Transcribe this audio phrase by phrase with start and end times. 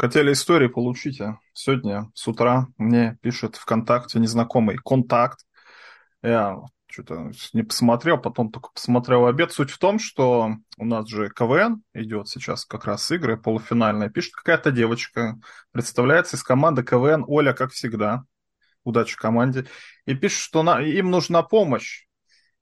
[0.00, 1.38] Хотели истории, получите.
[1.52, 5.40] Сегодня с утра мне пишет ВКонтакте незнакомый контакт.
[6.22, 9.52] Я что-то не посмотрел, потом только посмотрел обед.
[9.52, 14.08] Суть в том, что у нас же КВН идет сейчас как раз игры полуфинальные.
[14.08, 15.38] Пишет какая-то девочка,
[15.70, 18.24] представляется из команды КВН Оля, как всегда.
[18.84, 19.66] Удачи команде.
[20.06, 20.80] И пишет, что на...
[20.80, 22.06] им нужна помощь.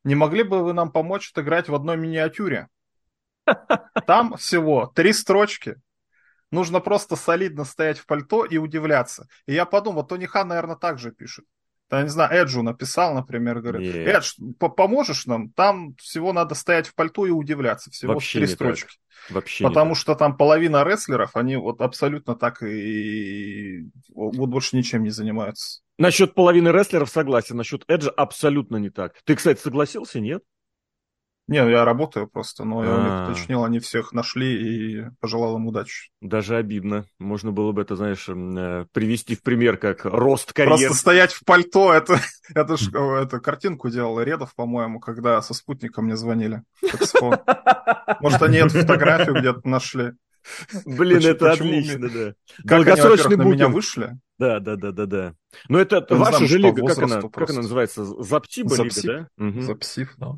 [0.02, 2.66] Не могли бы вы нам помочь отыграть в одной миниатюре?
[4.09, 5.77] Там всего три строчки,
[6.50, 9.29] Нужно просто солидно стоять в пальто и удивляться.
[9.46, 11.44] И я подумал, Тони Хан, наверное, так же пишет.
[11.90, 14.18] Я не знаю, Эджу написал, например, говорит, yeah.
[14.18, 15.50] Эдж, поможешь нам?
[15.50, 17.90] Там всего надо стоять в пальто и удивляться.
[17.90, 18.86] Всего Вообще три строчки.
[18.86, 19.34] Так.
[19.34, 25.11] Вообще Потому что там половина рестлеров, они вот абсолютно так и вот больше ничем не
[25.11, 25.80] занимаются.
[25.96, 29.14] Насчет половины рестлеров согласен, насчет Эджа абсолютно не так.
[29.25, 30.42] Ты, кстати, согласился, нет?
[31.48, 33.30] Не, ну я работаю просто, но я у них а.
[33.30, 36.11] уточнил, они всех нашли и пожелал им удачи.
[36.20, 37.06] Даже обидно.
[37.19, 40.78] Можно было бы это, знаешь, э, привести в пример как рост карьеры.
[40.78, 42.20] Просто стоять в пальто, это,
[42.55, 46.62] это, ж, это картинку делал Редов, по-моему, когда со спутником мне звонили.
[48.20, 50.12] Может, они эту фотографию где-то нашли.
[50.84, 52.34] Блин, это отлично, да.
[52.67, 54.19] Как Долгосрочный они, на меня вышли?
[54.39, 55.34] Да, да, да, да, да.
[55.69, 58.05] Но это ваша же лига, как она, как она называется?
[58.05, 59.62] Заптиба лига, да?
[59.62, 60.36] Запсив, да.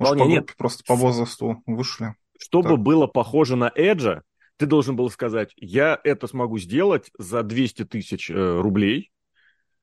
[0.00, 0.54] По нет.
[0.56, 2.14] просто по возрасту вышли.
[2.38, 2.78] Чтобы так.
[2.78, 4.22] было похоже на Эджа,
[4.56, 9.10] ты должен был сказать, я это смогу сделать за 200 тысяч э, рублей,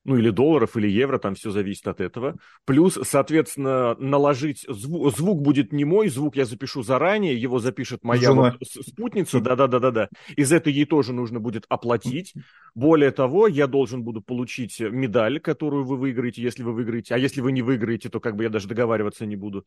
[0.04, 2.36] ну или долларов, или евро, там все зависит от этого.
[2.64, 8.32] Плюс, соответственно, наложить звук, звук будет не мой, звук я запишу заранее, его запишет моя
[8.32, 10.08] вот спутница, да-да-да-да-да.
[10.36, 12.32] Из этой ей тоже нужно будет оплатить.
[12.74, 17.14] Более того, я должен буду получить медаль, которую вы выиграете, если вы выиграете.
[17.14, 19.66] А если вы не выиграете, то как бы я даже договариваться не буду.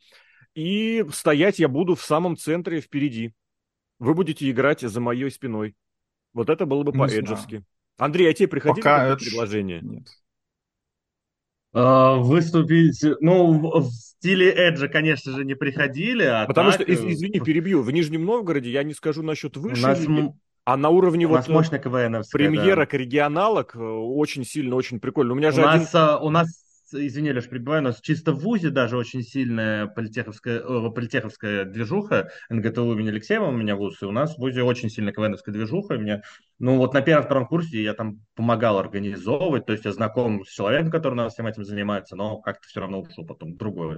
[0.56, 3.34] И стоять я буду в самом центре впереди.
[4.00, 5.76] Вы будете играть за моей спиной.
[6.34, 7.64] Вот это было бы по-эджевски.
[7.98, 9.82] Андрей, а тебе приходили Пока предложение?
[9.82, 10.08] Нет.
[11.74, 16.24] А, выступить, ну, в стиле Эджа, конечно же, не приходили.
[16.24, 16.82] А Потому так...
[16.82, 20.00] что, извини, перебью, в Нижнем Новгороде я не скажу насчет выше, нас...
[20.66, 22.98] а на уровне у вот нас мощная премьера да.
[22.98, 25.34] регионалок э, очень сильно, очень прикольно.
[25.34, 25.88] У меня же у один...
[25.92, 26.61] нас, у нас
[26.94, 32.30] извини, Леш, прибываю, у нас чисто в ВУЗе даже очень сильная политеховская, э, политеховская движуха,
[32.50, 35.96] НГТУ имени Алексеева у меня вуз, и у нас в ВУЗе очень сильная КВНовская движуха,
[35.96, 36.22] и мне,
[36.60, 40.92] ну вот на первом-втором курсе я там помогал организовывать, то есть я знаком с человеком,
[40.92, 43.98] который у нас всем этим занимается, но как-то все равно ушел потом в другой.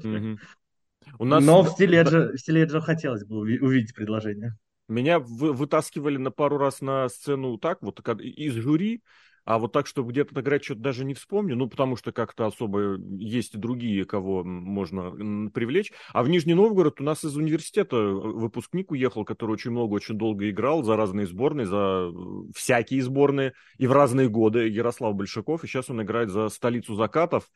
[1.19, 1.43] У нас...
[1.43, 4.55] Но в стиле, Эджа, в стиле Эджа хотелось бы увидеть предложение.
[4.87, 9.01] Меня вы, вытаскивали на пару раз на сцену так, вот из жюри,
[9.45, 12.97] а вот так, чтобы где-то играть, что-то даже не вспомню, ну, потому что как-то особо
[13.17, 15.91] есть и другие, кого можно привлечь.
[16.13, 20.17] А в Нижний Новгород у нас из университета э, выпускник уехал, который очень много, очень
[20.17, 22.11] долго играл за разные сборные, за э,
[22.55, 24.69] всякие сборные и в разные годы.
[24.69, 27.49] Ярослав Большаков, и сейчас он играет за столицу закатов.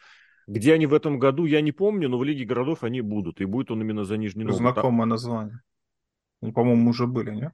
[0.45, 3.41] Где они в этом году, я не помню, но в Лиге городов они будут.
[3.41, 4.75] И будет он именно за Нижний Новгород.
[4.75, 5.61] Знакомое название.
[6.39, 7.53] По-моему, уже были, нет?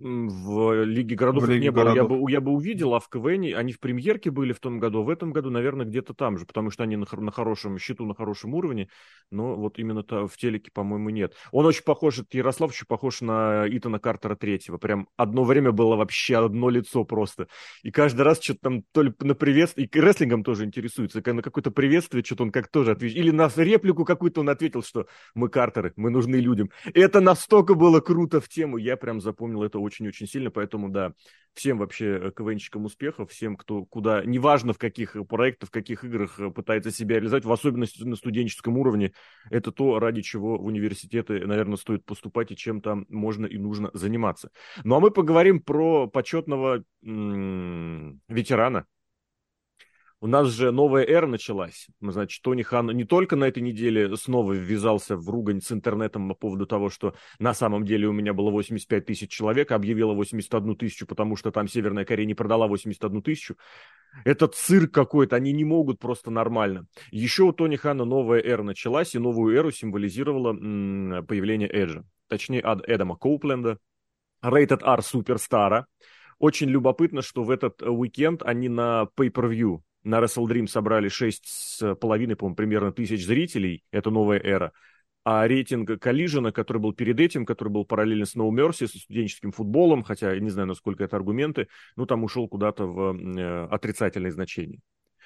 [0.00, 2.08] В Лиге городов в Лиге не городов.
[2.08, 2.18] было.
[2.18, 5.00] Я бы, я бы увидел, а в КВН они в премьерке были в том году,
[5.00, 8.06] а в этом году, наверное, где-то там же, потому что они на, на хорошем счету,
[8.06, 8.88] на хорошем уровне,
[9.30, 11.34] но вот именно -то в телеке, по-моему, нет.
[11.52, 14.78] Он очень похож, этот Ярослав очень похож на Итана Картера третьего.
[14.78, 17.48] Прям одно время было вообще одно лицо просто.
[17.82, 21.70] И каждый раз что-то там то ли на приветствие, и рестлингом тоже интересуется, на какое-то
[21.70, 23.20] приветствие что-то он как тоже ответил.
[23.20, 26.70] Или на реплику какую-то он ответил, что мы Картеры, мы нужны людям.
[26.94, 31.14] Это настолько было круто в тему, я прям запомнил это очень очень-очень сильно, поэтому, да,
[31.54, 36.38] всем вообще э, КВНщикам успехов, всем, кто куда, неважно в каких проектах, в каких играх
[36.38, 39.12] э, пытается себя реализовать, в особенности на студенческом уровне,
[39.50, 43.90] это то, ради чего в университеты, наверное, стоит поступать и чем там можно и нужно
[43.92, 44.50] заниматься.
[44.84, 48.86] Ну, а мы поговорим про почетного м- ветерана,
[50.20, 51.86] у нас же новая эра началась.
[52.00, 56.34] Значит, Тони Хан не только на этой неделе снова ввязался в ругань с интернетом по
[56.34, 60.76] поводу того, что на самом деле у меня было 85 тысяч человек, а объявила 81
[60.76, 63.56] тысячу, потому что там Северная Корея не продала 81 тысячу.
[64.24, 66.86] Этот цирк какой-то, они не могут просто нормально.
[67.10, 72.04] Еще у Тони Хана новая эра началась, и новую эру символизировало м- появление Эджа.
[72.28, 73.78] Точнее, Эдама Коупленда,
[74.44, 75.86] Rated R Суперстара.
[76.40, 81.96] Очень любопытно, что в этот уикенд они на Pay-Per-View на Wrestle Dream собрали 6,5,
[82.34, 83.84] по-моему, примерно тысяч зрителей.
[83.92, 84.72] Это новая эра.
[85.22, 89.52] А рейтинг Коллижена, который был перед этим, который был параллельно с No Mercy, со студенческим
[89.52, 94.30] футболом, хотя я не знаю, насколько это аргументы, ну, там ушел куда-то в э, отрицательное
[94.30, 94.80] значение.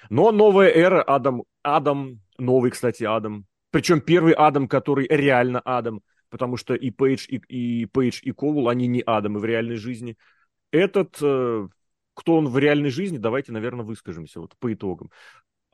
[0.09, 6.57] Но новая эра, Адам, Адам, новый, кстати, Адам, причем первый Адам, который реально Адам, потому
[6.57, 10.17] что и Пейдж, и, и Пейдж, и Коул, они не Адамы в реальной жизни–
[10.75, 11.67] Этот, э,
[12.13, 15.09] кто он в реальной жизни, давайте, наверное, выскажемся вот по итогам.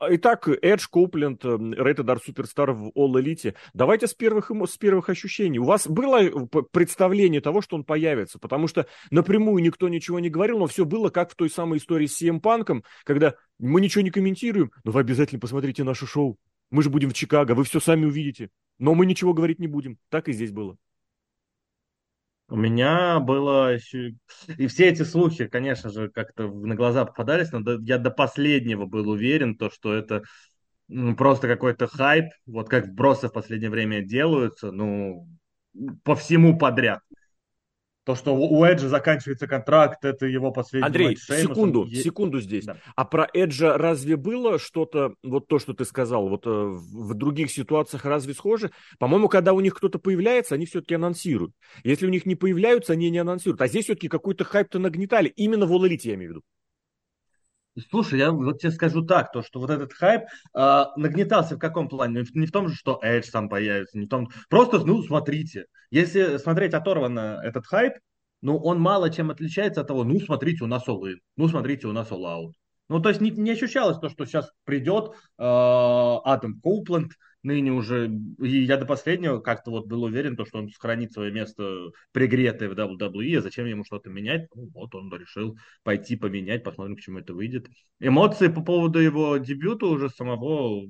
[0.00, 3.54] Итак, Эдж Копленд, Rated R Superstar в All Elite.
[3.74, 5.58] Давайте с первых, с первых ощущений.
[5.58, 6.30] У вас было э,
[6.70, 8.38] представление того, что он появится?
[8.38, 12.06] Потому что напрямую никто ничего не говорил, но все было как в той самой истории
[12.06, 16.38] с CM Панком, когда мы ничего не комментируем, но вы обязательно посмотрите наше шоу.
[16.70, 18.50] Мы же будем в Чикаго, вы все сами увидите.
[18.78, 19.98] Но мы ничего говорить не будем.
[20.10, 20.76] Так и здесь было.
[22.52, 24.12] У меня было еще...
[24.58, 29.08] И все эти слухи, конечно же, как-то на глаза попадались, но я до последнего был
[29.08, 30.22] уверен, то, что это
[31.16, 35.26] просто какой-то хайп, вот как вбросы в последнее время делаются, ну,
[36.04, 37.00] по всему подряд.
[38.04, 42.02] То, что у Эджа заканчивается контракт, это его последний Андрей, матч секунду, е...
[42.02, 42.64] секунду здесь.
[42.64, 42.76] Да.
[42.96, 47.52] А про Эджа разве было что-то, вот то, что ты сказал, вот э, в других
[47.52, 48.72] ситуациях разве схоже?
[48.98, 51.52] По-моему, когда у них кто-то появляется, они все-таки анонсируют.
[51.84, 53.60] Если у них не появляются, они не анонсируют.
[53.60, 55.28] А здесь все-таки какой-то хайп-то нагнетали.
[55.28, 56.42] Именно в All я имею в виду.
[57.90, 60.22] Слушай, я вот тебе скажу так, то, что вот этот хайп
[60.54, 62.24] э, нагнетался в каком плане?
[62.34, 64.28] Не в том же, что Edge сам появится, не в том...
[64.50, 65.66] Просто, ну, смотрите.
[65.90, 67.94] Если смотреть оторванно этот хайп,
[68.42, 71.00] ну, он мало чем отличается от того, ну, смотрите, у нас all
[71.36, 72.52] ну, смотрите, у нас all out.
[72.88, 77.12] Ну, то есть не, не ощущалось то, что сейчас придет э, Адам Коупленд,
[77.42, 78.08] ныне уже,
[78.40, 82.68] и я до последнего как-то вот был уверен, то, что он сохранит свое место пригретое
[82.68, 84.48] в WWE, а зачем ему что-то менять?
[84.54, 87.66] Ну, вот он решил пойти поменять, посмотрим, к чему это выйдет.
[88.00, 90.86] Эмоции по поводу его дебюта уже самого,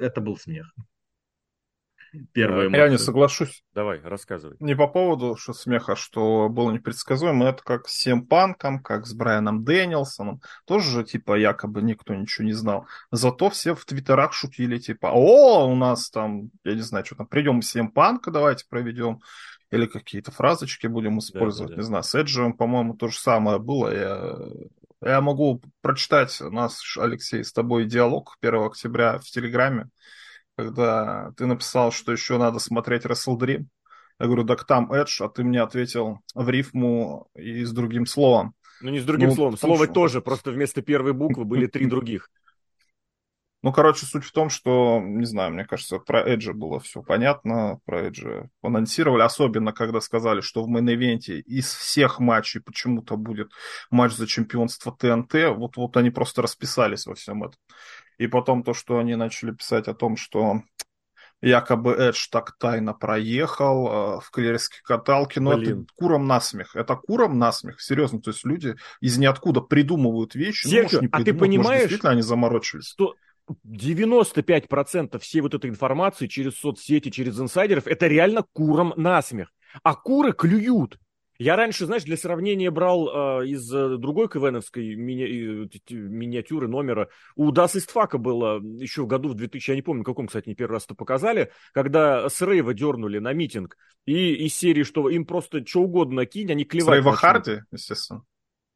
[0.00, 0.72] это был смех.
[2.32, 3.62] Первая Я не соглашусь.
[3.74, 4.56] Давай, рассказывай.
[4.60, 7.46] Не по поводу что смеха, что было непредсказуемо.
[7.46, 10.40] Это как с Сем Панком, как с Брайаном Дэнилсоном.
[10.66, 12.86] Тоже же, типа, якобы никто ничего не знал.
[13.10, 17.26] Зато все в твиттерах шутили, типа, о, у нас там, я не знаю, что там,
[17.26, 19.20] придем Сем Панка, давайте проведем.
[19.70, 21.70] Или какие-то фразочки будем использовать.
[21.70, 21.82] Да, да, да.
[21.82, 23.92] Не знаю, с Эджем, по-моему, то же самое было.
[23.92, 24.36] Я
[25.02, 29.88] я могу прочитать у нас, Алексей, с тобой диалог 1 октября в Телеграме
[30.56, 33.66] когда ты написал, что еще надо смотреть WrestleDream.
[34.18, 38.54] Я говорю, так там Эдж, а ты мне ответил в рифму и с другим словом.
[38.80, 39.58] Ну, не с другим ну, словом.
[39.58, 39.92] Слово что...
[39.92, 42.30] тоже, просто вместо первой буквы были три других.
[43.62, 47.80] Ну, короче, суть в том, что, не знаю, мне кажется, про Эджа было все понятно,
[47.84, 53.16] про Эджа анонсировали, особенно когда сказали, что в main event е из всех матчей почему-то
[53.16, 53.50] будет
[53.90, 57.58] матч за чемпионство TNT, вот, вот они просто расписались во всем этом.
[58.18, 60.62] И потом то, что они начали писать о том, что
[61.42, 65.82] якобы Эдж так тайно проехал э, в клерской каталке, но Блин.
[65.82, 66.74] это куром насмех.
[66.74, 68.20] Это куром насмех, серьезно.
[68.20, 70.66] То есть люди из ниоткуда придумывают вещи.
[70.66, 72.88] Серхио, ну, может, не а ты понимаешь, может, действительно они заморочились.
[72.88, 73.14] Что
[73.66, 79.52] 95% всей вот этой информации через соцсети, через инсайдеров, это реально куром насмех.
[79.82, 80.98] А куры клюют.
[81.38, 87.08] Я раньше, знаешь, для сравнения брал э, из э, другой КВНовской мини, э, миниатюры номера.
[87.34, 90.54] У Das Истфака было еще в году в 2000, я не помню, каком, кстати, не
[90.54, 93.76] первый раз это показали, когда с Рейва дернули на митинг.
[94.04, 96.88] И из серии, что им просто что угодно кинь, они клевать.
[96.88, 98.24] С Рейва Харди, естественно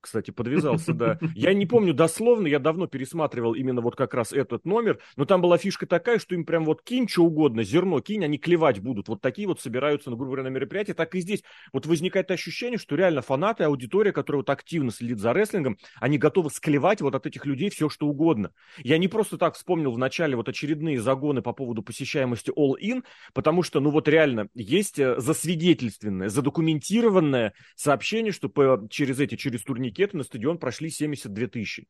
[0.00, 1.18] кстати, подвязался, да.
[1.34, 5.40] Я не помню дословно, я давно пересматривал именно вот как раз этот номер, но там
[5.40, 9.08] была фишка такая, что им прям вот кинь что угодно, зерно кинь, они клевать будут.
[9.08, 10.92] Вот такие вот собираются, ну, грубо говоря, на мероприятии.
[10.92, 11.42] Так и здесь.
[11.72, 16.50] Вот возникает ощущение, что реально фанаты, аудитория, которая вот активно следит за рестлингом, они готовы
[16.50, 18.52] склевать вот от этих людей все, что угодно.
[18.78, 23.04] Я не просто так вспомнил в начале вот очередные загоны по поводу посещаемости All In,
[23.34, 29.62] потому что, ну вот реально, есть э, засвидетельственное, задокументированное сообщение, что по, через эти, через
[29.62, 31.86] турнир турникеты на стадион прошли 72 тысячи.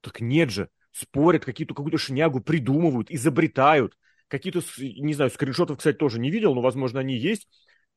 [0.00, 3.94] Так нет же, спорят, какие-то какую-то шнягу придумывают, изобретают.
[4.28, 7.46] Какие-то, не знаю, скриншотов, кстати, тоже не видел, но, возможно, они есть.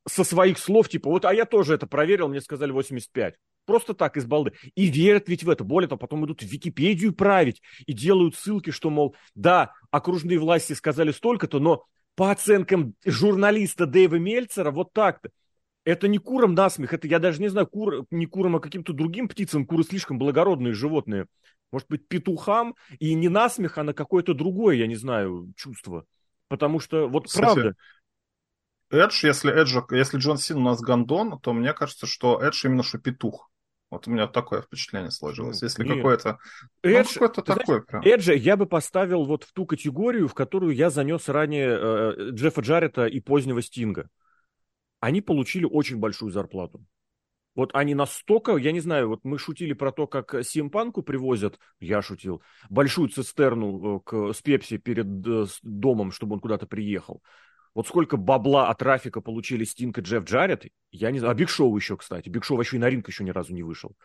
[0.08, 3.36] Со своих слов, типа, вот, а я тоже это проверил, мне сказали 85.
[3.66, 4.54] Просто так, из балды.
[4.76, 5.64] И верят ведь в это.
[5.64, 10.74] Более того, потом идут в Википедию править и делают ссылки, что, мол, да, окружные власти
[10.74, 11.84] сказали столько-то, но
[12.16, 15.30] по оценкам журналиста Дэйва Мельцера вот так-то.
[15.88, 19.30] Это не курам насмех, это я даже не знаю, кур, не курам, а каким-то другим
[19.30, 19.66] птицам.
[19.66, 21.28] Куры слишком благородные животные.
[21.72, 26.04] Может быть, петухам и не насмех, а на какое-то другое, я не знаю, чувство.
[26.50, 27.76] Потому что, вот Кстати, правда.
[28.90, 32.84] Эдж, если, Эдж, если Джон Син у нас гондон, то мне кажется, что Эдж именно
[32.84, 33.50] что петух.
[33.90, 35.62] Вот у меня такое впечатление сложилось.
[35.62, 36.38] Если какое-то...
[36.84, 38.04] Эдж, ну, какое-то такое прям.
[38.04, 42.60] Эджа я бы поставил вот в ту категорию, в которую я занес ранее э, Джеффа
[42.60, 44.10] Джарета и позднего Стинга
[45.00, 46.86] они получили очень большую зарплату.
[47.56, 52.04] Вот они настолько, я не знаю, вот мы шутили про то, как Симпанку привозят, я
[52.04, 57.24] шутил, большую цистерну э, к, с Пепси перед э, домом, чтобы он куда-то приехал.
[57.74, 61.50] Вот сколько бабла от трафика получили Стинг и Джефф Джаред, я не знаю, а Биг
[61.50, 62.30] Шоу еще, кстати.
[62.30, 63.96] Биг Шоу вообще и на ринг еще ни разу не вышел.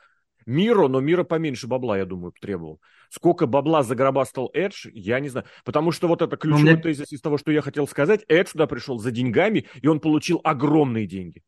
[0.46, 2.80] Миро, но Миро поменьше бабла, я думаю, требовал.
[3.08, 5.46] Сколько бабла загробастал Эдж, я не знаю.
[5.64, 6.82] Потому что вот это ключевой мне...
[6.82, 8.24] тезис из того, что я хотел сказать.
[8.28, 11.42] Эдж туда пришел за деньгами, и он получил огромные деньги.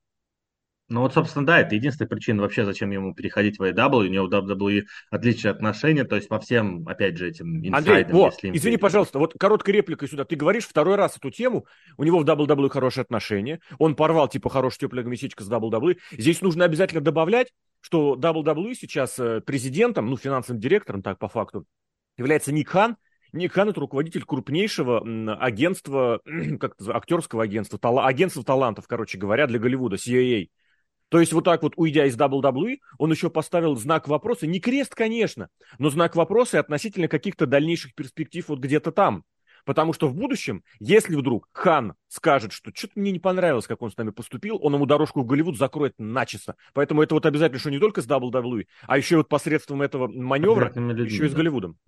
[0.89, 4.07] Ну вот, собственно, да, это единственная причина вообще, зачем ему переходить в AW.
[4.07, 7.75] У него в WWE отличные отношения, то есть по всем, опять же, этим инсайдам.
[7.75, 8.77] Андрей, вот, извини, перейти.
[8.77, 10.25] пожалуйста, вот короткая реплика сюда.
[10.27, 14.51] Ты говоришь второй раз эту тему, у него в WWE хорошие отношения, он порвал, типа,
[14.51, 15.97] хорошая теплая месячка с WWE.
[16.13, 21.65] Здесь нужно обязательно добавлять, что WWE сейчас э, президентом, ну, финансовым директором, так, по факту,
[22.19, 22.97] является Ник Хан,
[23.33, 25.01] Ник Хан это руководитель крупнейшего
[25.39, 26.21] агентства,
[26.61, 30.51] как это, актерского агентства, тала, агентства талантов, короче говоря, для Голливуда, CAA.
[31.15, 34.97] То есть вот так вот, уйдя из WWE, он еще поставил знак вопроса, не крест,
[34.97, 39.23] конечно, но знак вопроса относительно каких-то дальнейших перспектив вот где-то там.
[39.65, 43.93] Потому что в будущем, если вдруг Хан скажет, что что-то мне не понравилось, как он
[43.93, 46.57] с нами поступил, он ему дорожку в Голливуд закроет начисто.
[46.73, 50.73] Поэтому это вот обязательно, что не только с WWE, а еще вот посредством этого маневра,
[50.75, 51.79] еще и с Голливудом.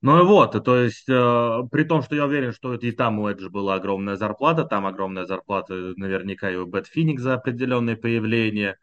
[0.00, 3.18] Ну и вот, то есть, э, при том, что я уверен, что это и там
[3.18, 7.96] у Эджи была огромная зарплата, там огромная зарплата наверняка и у Бэт Финик за определенное
[7.96, 8.76] появление.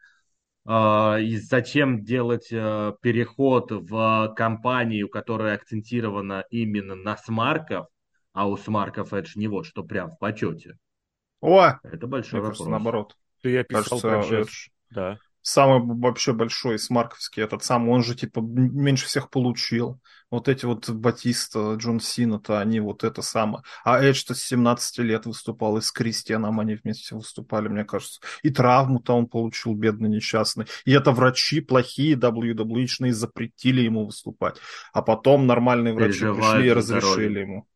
[0.68, 7.86] Э, и зачем делать э, переход в компанию, которая акцентирована именно на смарков,
[8.34, 10.76] а у смарков Эдж не вот, что прям в почете.
[11.40, 11.78] О!
[11.82, 12.58] Это большой вопрос.
[12.58, 13.16] Кажется, наоборот.
[13.40, 14.68] Ты я писал кажется, про Эдж.
[14.90, 20.00] Да самый вообще большой смарковский этот сам, он же типа меньше всех получил.
[20.30, 23.62] Вот эти вот Батиста, Джон Сина-то, они вот это самое.
[23.84, 28.20] А Эдж-то с 17 лет выступал, и с Кристианом они вместе выступали, мне кажется.
[28.42, 30.66] И травму-то он получил, бедный, несчастный.
[30.84, 34.56] И это врачи плохие WWE-шные запретили ему выступать.
[34.92, 37.40] А потом нормальные врачи пришли и разрешили здоровье.
[37.40, 37.66] ему.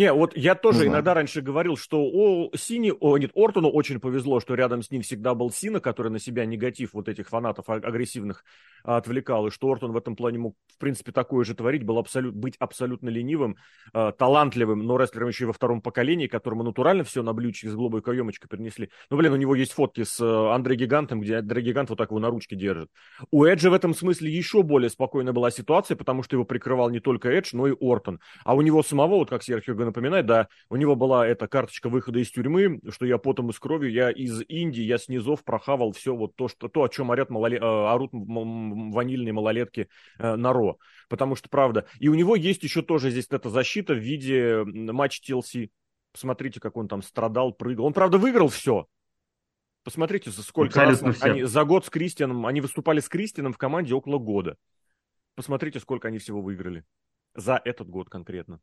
[0.00, 4.00] Не, вот я тоже ну, иногда раньше говорил, что о Сине, о, нет, Ортону очень
[4.00, 7.68] повезло, что рядом с ним всегда был Сина, который на себя негатив вот этих фанатов
[7.68, 8.42] агрессивных
[8.82, 12.34] отвлекал, и что Ортон в этом плане мог, в принципе, такое же творить, был абсолют,
[12.34, 13.56] быть абсолютно ленивым,
[13.92, 17.74] э, талантливым, но рестлером еще и во втором поколении, которому натурально все на блюдечке с
[17.74, 18.88] голубой каемочкой принесли.
[19.10, 22.20] Ну, блин, у него есть фотки с Андре Гигантом, где Андре Гигант вот так его
[22.20, 22.88] на ручке держит.
[23.30, 27.00] У Эджа в этом смысле еще более спокойная была ситуация, потому что его прикрывал не
[27.00, 28.18] только Эдж, но и Ортон.
[28.44, 32.18] А у него самого, вот как Серхио напоминает, да, у него была эта карточка выхода
[32.18, 36.14] из тюрьмы, что я потом и с кровью, я из Индии, я снизов прохавал все
[36.16, 40.78] вот то, что, то о чем орят, малоле, э, орут ванильные малолетки э, на Ро.
[41.08, 45.20] Потому что, правда, и у него есть еще тоже здесь эта защита в виде матча
[45.32, 45.70] TLC.
[46.12, 47.86] Посмотрите, как он там страдал, прыгал.
[47.86, 48.86] Он, правда, выиграл все,
[49.82, 53.58] Посмотрите, за сколько Абсолютно раз они, за год с Кристианом, они выступали с Кристианом в
[53.58, 54.56] команде около года.
[55.34, 56.84] Посмотрите, сколько они всего выиграли.
[57.34, 58.60] За этот год конкретно.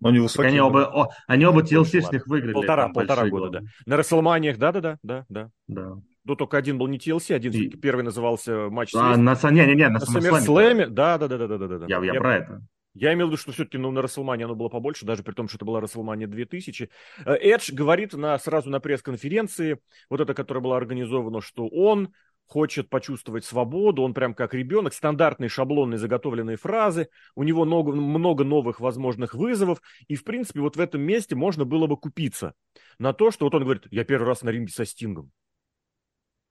[0.00, 0.48] Но они высокие.
[0.48, 2.52] Они оба, о, они оба TLC-шных выиграли.
[2.52, 3.66] Полтора, полтора года, года, да.
[3.86, 5.50] На Расселманиях, да-да-да, да, да.
[5.66, 5.96] Да.
[6.24, 7.68] Ну, только один был не TLC, один и...
[7.68, 10.86] первый назывался матч а, на, не, не, не, на, на SummerSlam.
[10.86, 11.86] Да, да, да, да, да, да, да.
[11.86, 12.62] Я, я, я про это.
[12.94, 15.48] Я имел в виду, что все-таки ну, на Расселмане оно было побольше, даже при том,
[15.48, 16.88] что это была Расселмания 2000.
[17.26, 22.12] Эдж говорит на, сразу на пресс-конференции, вот это, которая была организована, что он
[22.46, 28.44] хочет почувствовать свободу, он прям как ребенок, стандартные шаблонные заготовленные фразы, у него много, много
[28.44, 32.54] новых возможных вызовов, и, в принципе, вот в этом месте можно было бы купиться
[32.98, 35.32] на то, что вот он говорит, я первый раз на ринге со Стингом.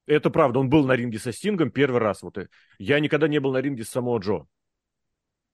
[0.05, 2.23] Это правда, он был на ринге со Стингом первый раз.
[2.23, 2.37] Вот.
[2.77, 4.47] Я никогда не был на ринге с Самоа Джо.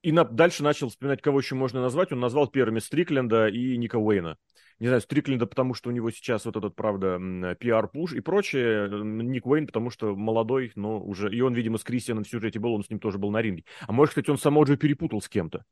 [0.02, 2.12] И на, дальше начал вспоминать, кого еще можно назвать.
[2.12, 4.36] Он назвал первыми Стрикленда и Ника Уэйна.
[4.78, 7.18] Не знаю, Стрикленда, потому что у него сейчас вот этот, правда,
[7.60, 8.88] пиар-пуш и прочее.
[8.88, 11.30] Ник Уэйн, потому что молодой, но уже...
[11.34, 13.64] И он, видимо, с Кристианом в сюжете был, он с ним тоже был на ринге.
[13.86, 15.64] А может, кстати, он само же перепутал с кем-то.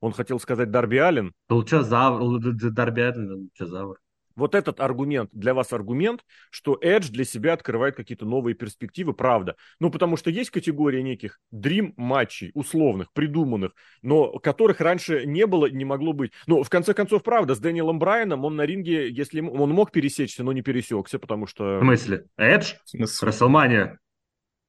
[0.00, 1.32] Он хотел сказать Дарби Аллен.
[1.48, 2.40] Лучезавр,
[2.72, 3.98] Дарби Аллен, Лучезавр
[4.38, 9.56] вот этот аргумент, для вас аргумент, что Edge для себя открывает какие-то новые перспективы, правда.
[9.80, 15.84] Ну, потому что есть категория неких дрим-матчей, условных, придуманных, но которых раньше не было, не
[15.84, 16.32] могло быть.
[16.46, 20.44] Ну, в конце концов, правда, с Дэниелом Брайаном он на ринге, если он мог пересечься,
[20.44, 21.78] но не пересекся, потому что...
[21.78, 22.26] В смысле?
[22.36, 22.74] Эдж?
[23.20, 23.98] Расселмания.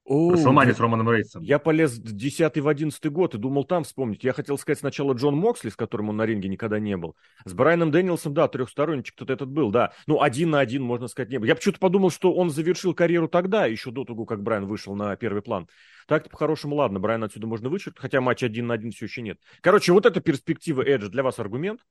[0.09, 1.43] Расселмане с Романом Рейсом.
[1.43, 4.23] Я полез в 10 в 11 год и думал там вспомнить.
[4.23, 7.15] Я хотел сказать сначала Джон Моксли, с которым он на ринге никогда не был.
[7.45, 9.93] С Брайаном Дэнилсом, да, трехсторонничек кто-то этот был, да.
[10.07, 11.45] Ну, один на один, можно сказать, не был.
[11.45, 15.15] Я почему-то подумал, что он завершил карьеру тогда, еще до того, как Брайан вышел на
[15.15, 15.67] первый план.
[16.07, 19.37] Так-то по-хорошему, ладно, Брайан отсюда можно вычеркнуть, хотя матч один на один все еще нет.
[19.61, 21.81] Короче, вот эта перспектива Эджа для вас аргумент?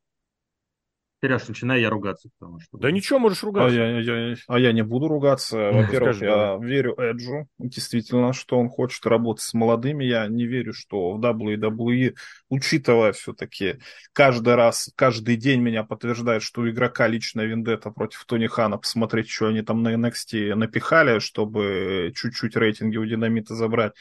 [1.20, 2.78] Сереж, начинай я ругаться, потому что...
[2.78, 3.74] Да ничего, можешь ругаться.
[3.74, 5.56] А я, я, а я не буду ругаться.
[5.72, 6.68] Во-первых, Скажи, я давай.
[6.68, 10.04] верю Эджу, действительно, что он хочет работать с молодыми.
[10.04, 12.14] Я не верю, что в WWE,
[12.50, 13.78] учитывая все-таки
[14.12, 19.28] каждый раз, каждый день меня подтверждает, что у игрока личная вендетта против Тони Хана, посмотреть,
[19.28, 23.92] что они там на NXT напихали, чтобы чуть-чуть рейтинги у Динамита забрать.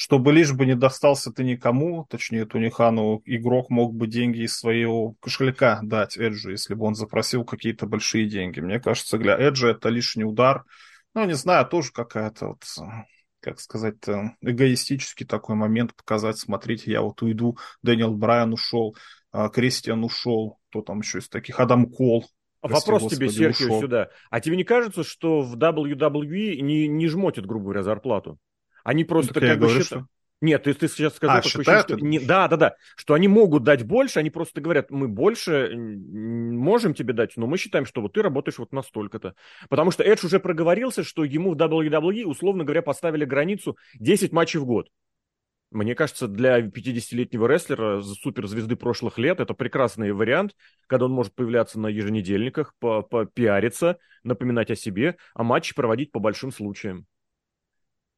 [0.00, 4.56] Чтобы лишь бы не достался ты никому, точнее Тони Хану, игрок мог бы деньги из
[4.56, 8.60] своего кошелька дать Эджу, если бы он запросил какие-то большие деньги.
[8.60, 10.62] Мне кажется, для Эджа это лишний удар.
[11.14, 12.62] Ну, не знаю, тоже какая-то вот
[13.40, 13.96] как сказать
[14.40, 18.96] эгоистический такой момент показать, смотрите, я вот уйду, Дэниел Брайан ушел,
[19.32, 22.24] а, Кристиан ушел, кто там еще из таких, Адам Кол.
[22.60, 23.80] Прости, Вопрос Господи, тебе, Серхио, ушел.
[23.80, 24.10] сюда.
[24.30, 28.38] А тебе не кажется, что в WWE не, не жмотят, грубо говоря, зарплату?
[28.84, 30.04] Они просто так как бы говорю, считают...
[30.04, 30.18] Что...
[30.40, 31.96] Нет, ты, ты сейчас сказал а, такое ощущение, что...
[31.96, 36.94] Не, да, да, да, что они могут дать больше, они просто говорят, мы больше можем
[36.94, 39.34] тебе дать, но мы считаем, что вот ты работаешь вот настолько-то.
[39.68, 44.60] Потому что Эдж уже проговорился, что ему в WWE, условно говоря, поставили границу 10 матчей
[44.60, 44.88] в год.
[45.70, 50.54] Мне кажется, для 50-летнего рестлера, суперзвезды прошлых лет, это прекрасный вариант,
[50.86, 56.52] когда он может появляться на еженедельниках, попиариться, напоминать о себе, а матчи проводить по большим
[56.52, 57.06] случаям.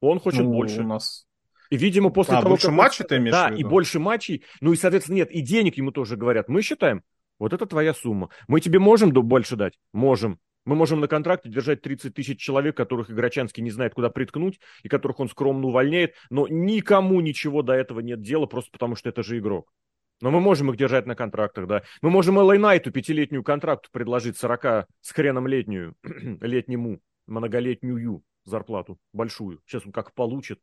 [0.01, 0.81] Он хочет ну, больше.
[0.81, 1.27] У нас
[1.71, 2.77] и, видимо, после а, того, больше как...
[2.77, 4.45] матчей ты имеешь Да, и больше матчей.
[4.61, 6.49] Ну и, соответственно, нет, и денег ему тоже говорят.
[6.49, 7.03] Мы считаем,
[7.39, 8.29] вот это твоя сумма.
[8.49, 9.79] Мы тебе можем больше дать?
[9.93, 10.41] Можем.
[10.67, 14.89] Мы можем на контракте держать 30 тысяч человек, которых Игрочанский не знает, куда приткнуть, и
[14.89, 19.23] которых он скромно увольняет, но никому ничего до этого нет дела, просто потому что это
[19.23, 19.73] же игрок.
[20.21, 21.83] Но мы можем их держать на контрактах, да.
[22.03, 29.63] Мы можем Элай Найту пятилетнюю контракту предложить 40 с хреном летнюю, летнему, многолетнюю зарплату, большую.
[29.67, 30.61] Сейчас он как получит.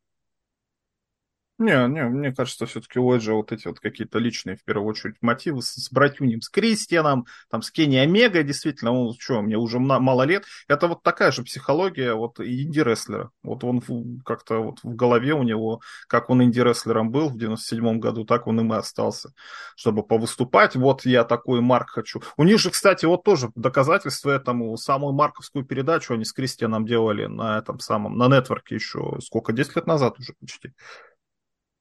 [1.59, 5.15] Не, не, мне кажется, все-таки у Эджа вот эти вот какие-то личные, в первую очередь,
[5.21, 9.79] мотивы с, с братюнем, с Кристианом, там, с Кенни Омега, действительно, он, что, мне уже
[9.79, 10.45] мало лет.
[10.67, 13.31] Это вот такая же психология вот инди-рестлера.
[13.41, 13.81] Вот он
[14.23, 18.59] как-то вот в голове у него, как он инди-рестлером был в 97-м году, так он
[18.59, 19.33] им и остался.
[19.75, 22.21] Чтобы повыступать, вот я такой Марк хочу.
[22.37, 27.25] У них же, кстати, вот тоже доказательство этому, самую марковскую передачу они с Кристианом делали
[27.25, 30.73] на этом самом, на нетворке еще, сколько, 10 лет назад уже почти.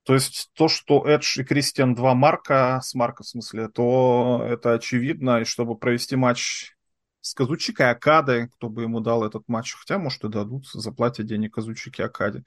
[0.07, 4.75] То есть то, что Эдж и Кристиан два марка, с марка в смысле, то это
[4.75, 5.41] очевидно.
[5.41, 6.77] И чтобы провести матч
[7.21, 11.55] с Казучикой и кто бы ему дал этот матч, хотя, может, и дадут, заплатят денег
[11.55, 12.45] Казучике и Акаде.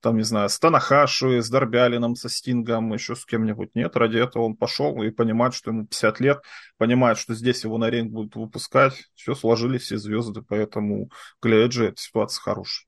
[0.00, 3.74] Там, не знаю, с Танахаши, с Дарбиалином, со Стингом, еще с кем-нибудь.
[3.74, 6.42] Нет, ради этого он пошел и понимает, что ему 50 лет,
[6.76, 9.08] понимает, что здесь его на ринг будут выпускать.
[9.14, 12.87] Все, сложились все звезды, поэтому для Эджи эта ситуация хорошая.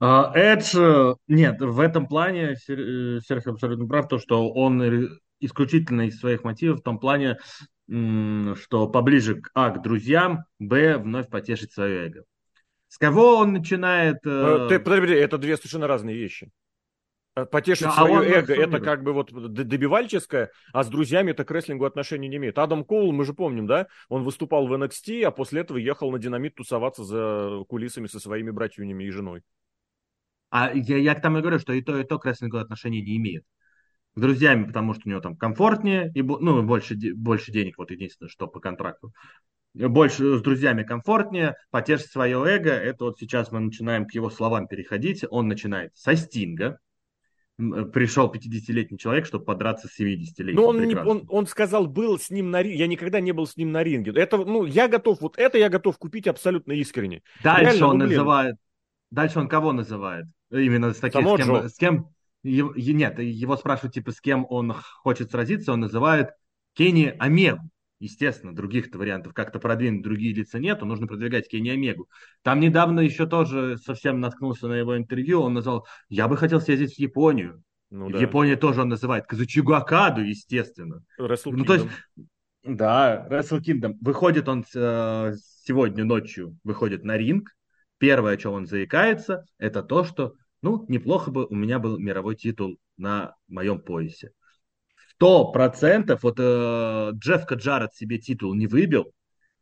[0.00, 4.82] А, Эдж, э, нет, в этом плане э, Серхио абсолютно прав, то, что он
[5.40, 7.38] исключительно из своих мотивов в том плане,
[7.86, 12.24] что поближе а, к друзьям, б, вновь потешить свое эго.
[12.88, 14.18] С кого он начинает...
[14.24, 16.50] Э, ты, подожди, это две совершенно разные вещи.
[17.50, 21.50] Потешить да, свое а эго, это как бы вот добивальческое, а с друзьями это к
[21.50, 22.56] рестлингу отношения не имеет.
[22.58, 26.20] Адам Коул, мы же помним, да, он выступал в NXT, а после этого ехал на
[26.20, 29.42] динамит тусоваться за кулисами со своими братьями и женой.
[30.54, 33.02] А я, я к тому и говорю, что и то, и то к рестлингу отношения
[33.02, 33.42] не имеет.
[34.14, 38.28] С друзьями, потому что у него там комфортнее, и ну, больше, больше денег, вот единственное,
[38.28, 39.12] что по контракту.
[39.74, 44.68] Больше с друзьями комфортнее, потешить свое эго, это вот сейчас мы начинаем к его словам
[44.68, 45.24] переходить.
[45.28, 46.78] Он начинает со Стинга,
[47.56, 50.54] пришел 50-летний человек, чтобы подраться с 70-летним.
[50.54, 52.78] Ну, он, не, он, он сказал, был с ним на ринге.
[52.78, 54.12] Я никогда не был с ним на ринге.
[54.14, 57.24] Это, ну, я готов, вот это я готов купить абсолютно искренне.
[57.42, 58.56] Дальше Реально, он ну, называет,
[59.10, 60.26] дальше он кого называет?
[60.50, 62.08] Именно с таким, с кем, с кем,
[62.42, 66.30] нет, его спрашивают, типа, с кем он хочет сразиться, он называет
[66.74, 67.70] Кенни Омегу.
[68.00, 72.08] Естественно, других-то вариантов как-то продвинуть другие лица нету, нужно продвигать Кенни Омегу.
[72.42, 76.96] Там недавно еще тоже совсем наткнулся на его интервью, он назвал, я бы хотел съездить
[76.96, 77.62] в Японию.
[77.90, 78.18] Ну, да.
[78.18, 81.02] Японии тоже он называет Казучигу Акаду, естественно.
[81.18, 81.86] Wrestle ну, то есть,
[82.64, 83.94] да, Wrestle Kingdom.
[84.00, 85.32] Выходит он э,
[85.64, 87.50] сегодня ночью, выходит на ринг.
[88.04, 92.36] Первое, о чем он заикается, это то, что ну, неплохо бы у меня был мировой
[92.36, 94.32] титул на моем поясе.
[95.08, 99.10] Сто процентов, вот э, Джефф Каджарет себе титул не выбил,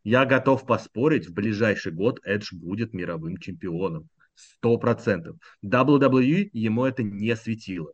[0.02, 4.08] я готов поспорить, в ближайший год Эдж будет мировым чемпионом.
[4.34, 5.36] Сто процентов.
[5.64, 7.92] WWE ему это не светило.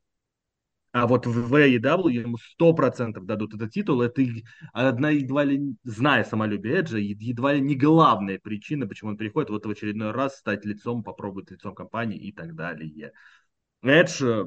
[0.92, 4.00] А вот в AEW ему сто процентов дадут этот титул.
[4.00, 4.22] Это
[4.72, 9.66] одна едва ли, зная самолюбие Эджа, едва ли не главная причина, почему он приходит вот
[9.66, 13.12] в очередной раз стать лицом, попробовать лицом компании и так далее.
[13.82, 14.46] Эдж э,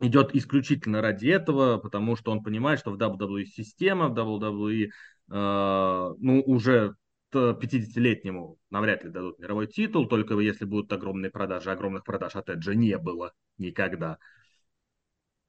[0.00, 6.14] идет исключительно ради этого, потому что он понимает, что в WWE система, в WWE э,
[6.18, 6.94] ну, уже
[7.34, 11.70] 50-летнему навряд ли дадут мировой титул, только если будут огромные продажи.
[11.70, 14.18] Огромных продаж от Эджа не было никогда.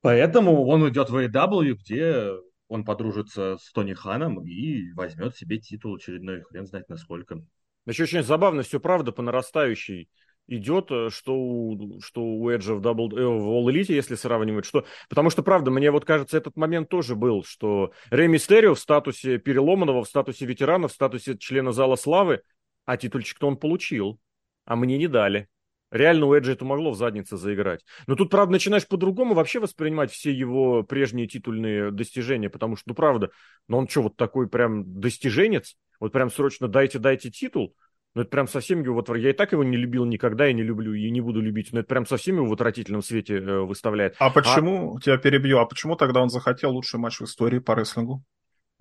[0.01, 2.31] Поэтому он идет в AEW, где
[2.67, 7.41] он подружится с Тони Ханом и возьмет себе титул очередной, хрен знает насколько.
[7.85, 10.09] Еще очень забавно, все правда по нарастающей.
[10.49, 14.65] идет, э, что у, что у Эджа в, Double, э, в All Elite, если сравнивать,
[14.65, 14.85] что...
[15.09, 19.39] Потому что, правда, мне вот кажется, этот момент тоже был, что Рэй Мистерио в статусе
[19.39, 22.41] переломанного, в статусе ветерана, в статусе члена Зала Славы,
[22.85, 24.19] а титульчик-то он получил,
[24.65, 25.49] а мне не дали.
[25.91, 27.85] Реально у Эджа это могло в заднице заиграть.
[28.07, 32.95] Но тут, правда, начинаешь по-другому вообще воспринимать все его прежние титульные достижения, потому что, ну,
[32.95, 33.29] правда,
[33.67, 35.75] ну он что, вот такой прям достиженец?
[35.99, 37.75] Вот прям срочно дайте, дайте титул?
[38.15, 39.15] Ну, это прям совсем его вот...
[39.15, 41.71] Я и так его не любил никогда, и не люблю, и не буду любить.
[41.71, 44.15] Но это прям совсем его в отвратительном свете э, выставляет.
[44.19, 45.01] А почему, а...
[45.01, 48.23] тебя перебью, а почему тогда он захотел лучший матч в истории по рестлингу?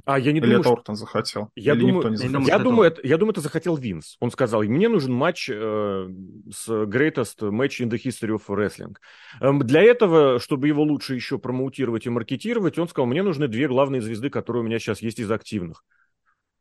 [0.04, 1.50] А я не Или думаю, это Ортон захотел?
[1.56, 2.46] Я Или думаю, никто не захотел?
[2.46, 4.16] Я думаю, это, я думаю, это захотел Винс.
[4.20, 6.08] Он сказал, мне нужен матч э,
[6.52, 8.94] с greatest match in the history of wrestling.
[9.40, 13.66] Эм, для этого, чтобы его лучше еще промоутировать и маркетировать, он сказал, мне нужны две
[13.66, 15.82] главные звезды, которые у меня сейчас есть из активных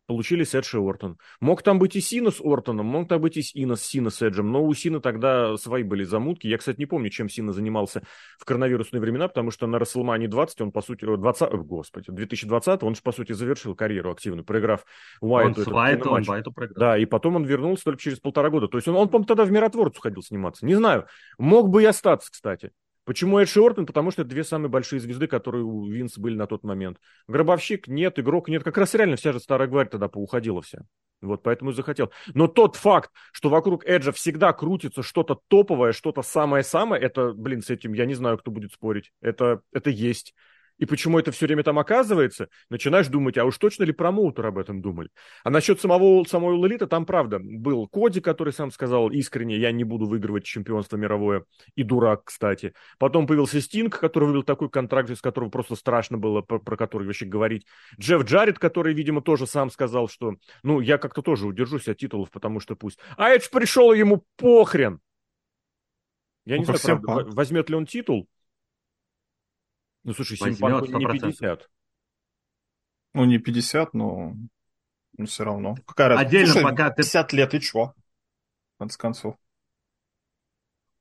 [0.07, 1.17] получились Эдж и Ортон.
[1.39, 4.21] Мог там быть и Сина с Ортоном, мог там быть и Сина с Сина с
[4.21, 6.47] Эджем, но у Сина тогда свои были замутки.
[6.47, 8.03] Я, кстати, не помню, чем Сина занимался
[8.37, 12.95] в коронавирусные времена, потому что на WrestleMania 20 он, по сути, 20, господи, 2020 он
[12.95, 14.85] же, по сути, завершил карьеру активную, проиграв
[15.21, 15.61] Уайту.
[15.61, 16.79] Он с Уайту, он Уайту проиграл.
[16.79, 18.67] Да, и потом он вернулся только через полтора года.
[18.67, 20.65] То есть он, он по-моему, тогда в Миротворцу ходил сниматься.
[20.65, 21.07] Не знаю.
[21.37, 22.71] Мог бы и остаться, кстати.
[23.05, 23.85] Почему Эдж и Ортон?
[23.85, 26.97] Потому что это две самые большие звезды, которые у Винса были на тот момент.
[27.27, 28.63] Гробовщик нет, игрок нет.
[28.63, 30.79] Как раз реально вся же старая гвардия тогда поуходила вся.
[31.21, 32.11] Вот поэтому и захотел.
[32.33, 37.69] Но тот факт, что вокруг Эджа всегда крутится что-то топовое, что-то самое-самое, это, блин, с
[37.69, 39.11] этим я не знаю, кто будет спорить.
[39.21, 40.33] Это, это есть
[40.77, 44.57] и почему это все время там оказывается, начинаешь думать, а уж точно ли промоутер об
[44.57, 45.09] этом думали.
[45.43, 49.83] А насчет самого, самой Лолита, там правда был Коди, который сам сказал искренне, я не
[49.83, 52.73] буду выигрывать чемпионство мировое, и дурак, кстати.
[52.97, 57.07] Потом появился Стинг, который вывел такой контракт, из которого просто страшно было, про, про который
[57.07, 57.65] вообще говорить.
[57.99, 62.31] Джефф Джаред, который, видимо, тоже сам сказал, что, ну, я как-то тоже удержусь от титулов,
[62.31, 62.99] потому что пусть.
[63.17, 64.99] А Эдж пришел, ему похрен.
[66.45, 68.29] Я ну, не знаю, правда, возьмет ли он титул,
[70.05, 71.67] ну, слушай, Симпанку не 50.
[73.15, 74.33] Ну, не 50, но,
[75.17, 75.75] но все равно.
[75.87, 76.27] Какая разница?
[76.27, 76.97] Отдельно слушай, пока ты...
[76.97, 77.93] 50 лет, и чё?
[78.75, 79.35] В конце концов.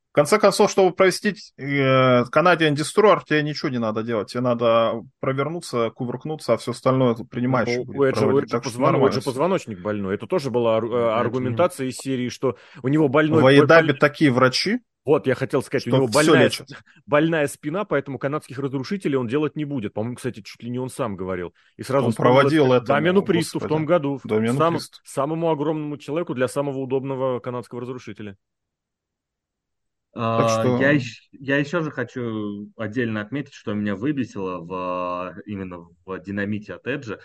[0.09, 4.31] В конце концов, чтобы провести э, Canadian Destroyer, тебе ничего не надо делать.
[4.31, 7.67] Тебе надо провернуться, кувыркнуться, а все остальное принимаешь.
[7.85, 8.95] Ну, у Эджа, у Эджа, позвон...
[9.05, 10.15] Эджа позвоночник больной.
[10.15, 13.43] Это тоже была ар- аргументация из серии, что у него больной...
[13.43, 16.49] В Айдабе такие врачи, вот, я хотел сказать, что у него больная,
[17.05, 19.93] больная спина, поэтому канадских разрушителей он делать не будет.
[19.93, 21.53] По-моему, кстати, чуть ли не он сам говорил.
[21.77, 22.87] И сразу он проводил это.
[22.87, 24.19] Домену Присту в том году.
[24.23, 24.97] Домену сам, Присту.
[25.03, 28.35] Самому огромному человеку для самого удобного канадского разрушителя.
[30.17, 30.77] А, что...
[30.77, 30.97] я,
[31.33, 37.19] я еще же хочу отдельно отметить, что меня выбесило в, именно в динамите от Эджа,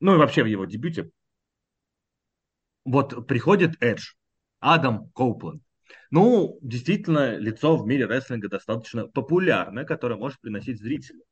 [0.00, 1.10] ну и вообще в его дебюте.
[2.84, 4.14] Вот приходит Эдж,
[4.58, 5.62] Адам Коупленд,
[6.10, 11.22] ну, действительно, лицо в мире рестлинга достаточно популярное, которое может приносить зрителю.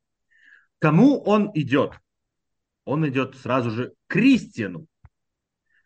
[0.78, 1.92] Кому он идет?
[2.84, 4.86] Он идет сразу же к Кристину.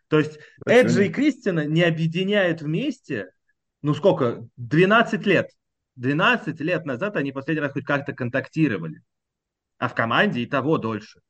[0.09, 3.31] То есть Эджи и Кристина не объединяют вместе,
[3.83, 5.51] ну сколько, 12 лет.
[5.96, 9.03] 12 лет назад они последний раз хоть как-то контактировали.
[9.79, 11.20] А в команде и того дольше.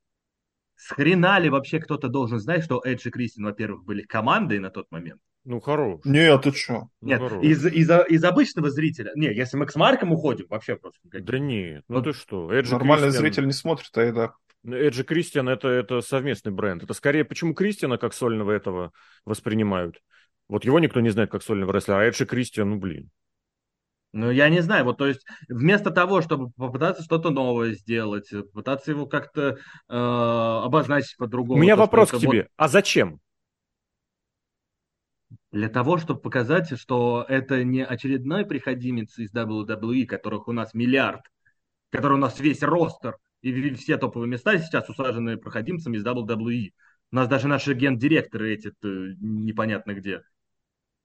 [0.77, 4.71] С хрена ли вообще кто-то должен знать, что Эдж и Кристин, во-первых, были командой на
[4.71, 6.01] тот момент, ну, хорош.
[6.05, 6.88] Нет, ты что?
[7.01, 9.12] Ну, нет, ну, из, из, из обычного зрителя.
[9.14, 11.01] Не, если мы к Смаркам уходим, вообще просто...
[11.05, 12.05] Да нет, ну вот.
[12.05, 12.53] ты что?
[12.53, 13.24] Эджи Нормальный Кристиан...
[13.24, 14.35] зритель не смотрит, а это...
[14.66, 16.83] Эджи Кристиан это, это совместный бренд.
[16.83, 18.92] Это скорее, почему Кристиана как сольного этого
[19.24, 20.01] воспринимают?
[20.48, 23.11] Вот его никто не знает как сольного рестлера, а Эджи Кристиан, ну блин.
[24.12, 28.90] Ну, я не знаю, вот, то есть, вместо того, чтобы попытаться что-то новое сделать, пытаться
[28.90, 31.59] его как-то э, обозначить по-другому.
[31.59, 32.48] У меня вопрос к тебе, вот...
[32.57, 33.20] а зачем?
[35.50, 41.22] Для того, чтобы показать, что это не очередной приходимец из WWE, которых у нас миллиард,
[41.90, 46.72] который у нас весь ростер и все топовые места сейчас усажены проходимцами из WWE.
[47.11, 50.22] У нас даже наши гендиректоры эти непонятно где.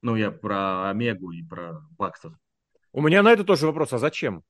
[0.01, 2.34] Ну, я про Омегу и про Баксов.
[2.91, 4.43] У меня на это тоже вопрос, а зачем?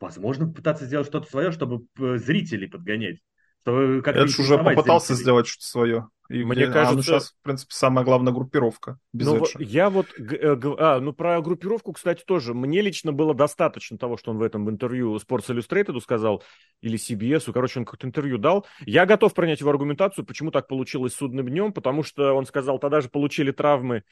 [0.00, 3.18] Возможно, пытаться сделать что-то свое, чтобы э, зрителей подгонять.
[3.62, 5.22] Чтобы как Эдж уже попытался зрителей.
[5.22, 6.08] сделать что-то свое.
[6.28, 8.98] И Мне где, кажется, а, ну, сейчас, в принципе, самая главная группировка.
[9.12, 12.54] Без ну, я вот, э, а, ну про группировку, кстати, тоже.
[12.54, 16.42] Мне лично было достаточно того, что он в этом интервью Sports Illustrated сказал,
[16.80, 18.66] или CBS, короче, он какое-то интервью дал.
[18.80, 23.00] Я готов принять его аргументацию, почему так получилось судным днем, потому что он сказал, тогда
[23.00, 24.02] же получили травмы э,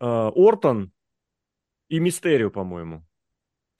[0.00, 0.92] Ортон
[1.88, 3.04] и Мистерио, по-моему.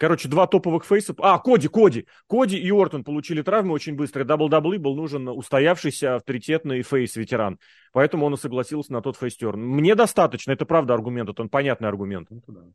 [0.01, 1.15] Короче, два топовых фейса.
[1.19, 2.07] А, Коди, Коди.
[2.27, 4.25] Коди и Ортон получили травмы очень быстро.
[4.25, 7.59] Дабл даблы был нужен устоявшийся авторитетный фейс-ветеран.
[7.93, 9.61] Поэтому он и согласился на тот face turn.
[9.61, 12.29] Мне достаточно, это правда аргумент, это понятный аргумент.
[12.31, 12.73] Ну,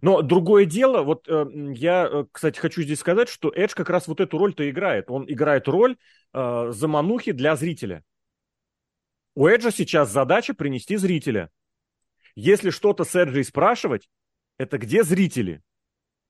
[0.00, 4.08] Но другое дело, вот э, я, э, кстати, хочу здесь сказать, что Эдж как раз
[4.08, 5.10] вот эту роль-то играет.
[5.10, 5.98] Он играет роль
[6.32, 8.02] э, заманухи для зрителя.
[9.34, 11.50] У Эджа сейчас задача принести зрителя.
[12.36, 14.08] Если что-то с Эджей спрашивать,
[14.56, 15.60] это где зрители?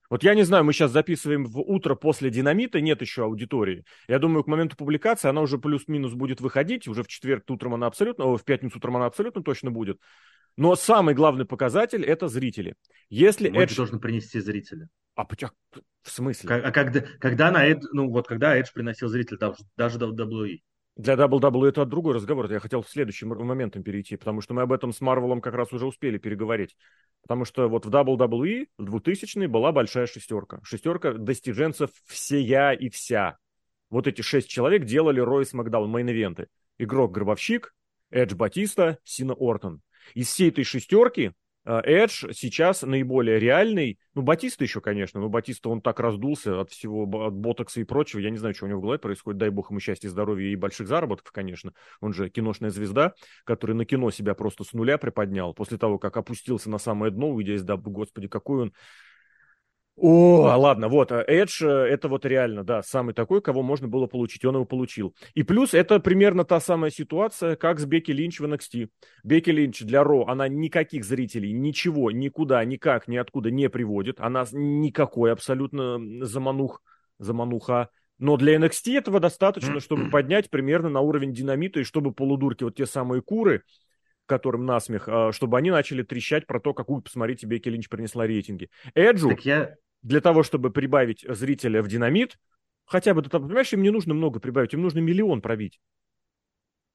[0.09, 3.85] Вот я не знаю, мы сейчас записываем в утро после динамита, нет еще аудитории.
[4.07, 6.87] Я думаю, к моменту публикации она уже плюс-минус будет выходить.
[6.87, 9.99] Уже в четверг утром она абсолютно, в пятницу утром она абсолютно точно будет.
[10.57, 12.75] Но самый главный показатель– это зрители.
[13.09, 13.71] Если Эдж...
[13.71, 13.75] Эдж...
[13.75, 14.87] должен принести зрителя.
[15.15, 16.55] А в смысле?
[16.55, 20.59] А когда, когда на Эдж, ну вот когда Эдж приносил зрителя, даже, даже в WWE?
[20.95, 22.49] Для WWE это другой разговор.
[22.49, 25.73] Я хотел в следующем моментом перейти, потому что мы об этом с Марвелом как раз
[25.73, 26.77] уже успели переговорить.
[27.21, 30.61] Потому что вот в WWE в 2000 была большая шестерка.
[30.63, 33.37] Шестерка достиженцев всея и вся.
[33.89, 36.47] Вот эти шесть человек делали Raw SmackDown, мейн-ивенты.
[36.77, 37.73] Игрок Гробовщик,
[38.09, 39.81] Эдж Батиста, Сина Ортон.
[40.13, 41.33] Из всей этой шестерки
[41.65, 43.99] Эдж сейчас наиболее реальный.
[44.13, 45.19] Ну, Батиста еще, конечно.
[45.19, 48.19] Но Батиста, он так раздулся от всего, от ботокса и прочего.
[48.19, 49.39] Я не знаю, что у него в голове происходит.
[49.39, 51.73] Дай бог ему счастья, здоровья и больших заработков, конечно.
[52.01, 53.13] Он же киношная звезда,
[53.45, 55.53] который на кино себя просто с нуля приподнял.
[55.55, 58.73] После того, как опустился на самое дно, уйдя из господи, какой он
[59.97, 64.43] о, ладно, вот, Эдж э, это вот реально, да, самый такой, кого можно было получить,
[64.43, 65.15] он его получил.
[65.35, 68.89] И плюс это примерно та самая ситуация, как с Бекки Линч в NXT.
[69.23, 74.19] Бекки Линч для Ро, она никаких зрителей, ничего, никуда, никак, ниоткуда не приводит.
[74.19, 76.81] Она никакой абсолютно заманух,
[77.17, 77.89] замануха.
[78.17, 82.75] Но для NXT этого достаточно, чтобы поднять примерно на уровень динамита, и чтобы полудурки, вот
[82.75, 83.63] те самые куры,
[84.25, 88.69] которым насмех, а, чтобы они начали трещать про то, какую, посмотрите, Бекки Линч принесла рейтинги.
[88.93, 92.37] Эджу, так я для того, чтобы прибавить зрителя в динамит,
[92.85, 95.79] хотя бы, ты понимаешь, им не нужно много прибавить, им нужно миллион пробить.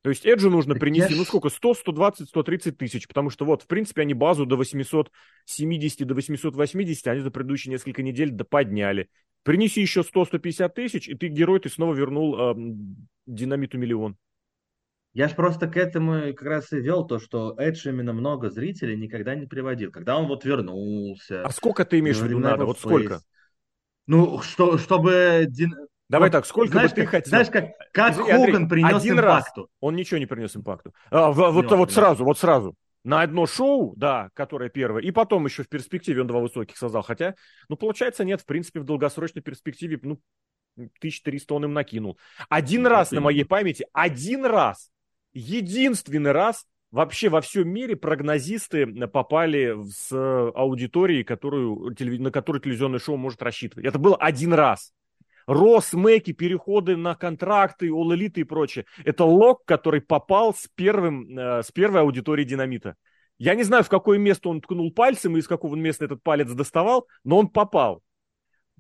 [0.03, 3.63] То есть Эджу нужно так принести, ну сколько, 100, 120, 130 тысяч, потому что вот,
[3.63, 9.09] в принципе, они базу до 870, до 880, они за предыдущие несколько недель подняли.
[9.43, 12.55] Принеси еще 100-150 тысяч, и ты герой, ты снова вернул э,
[13.27, 14.17] динамиту миллион.
[15.13, 18.97] Я ж просто к этому как раз и вел то, что Эдж именно много зрителей
[18.97, 19.91] никогда не приводил.
[19.91, 21.45] Когда он вот вернулся.
[21.45, 22.65] А сколько ты имеешь в виду надо?
[22.65, 23.21] Вот сколько?
[24.07, 25.47] Ну, что, чтобы...
[26.09, 27.29] Давай вот, так, сколько знаешь, бы ты как, хотел?
[27.29, 29.61] Знаешь, как, как Извини, Хоган Андрей, принес один импакту.
[29.63, 30.93] Раз он ничего не принес импакту.
[31.11, 32.75] А, в, вот, вот сразу, вот сразу.
[33.05, 37.03] На одно шоу, да, которое первое, и потом еще в перспективе он два высоких создал.
[37.03, 37.37] Хотя,
[37.69, 40.21] ну, получается, нет, в принципе, в долгосрочной перспективе, ну,
[40.77, 42.19] 1300 он им накинул.
[42.49, 44.91] Один ну, раз на моей памяти, один раз
[45.33, 53.17] единственный раз вообще во всем мире прогнозисты попали с аудиторией, которую, на которую телевизионное шоу
[53.17, 53.87] может рассчитывать.
[53.87, 54.93] Это было один раз.
[55.47, 58.85] Рос, Мэки, переходы на контракты, All Elite и прочее.
[59.05, 62.95] Это лог, который попал с, первым, э, с первой аудитории Динамита.
[63.39, 66.51] Я не знаю, в какое место он ткнул пальцем и из какого места этот палец
[66.53, 68.03] доставал, но он попал.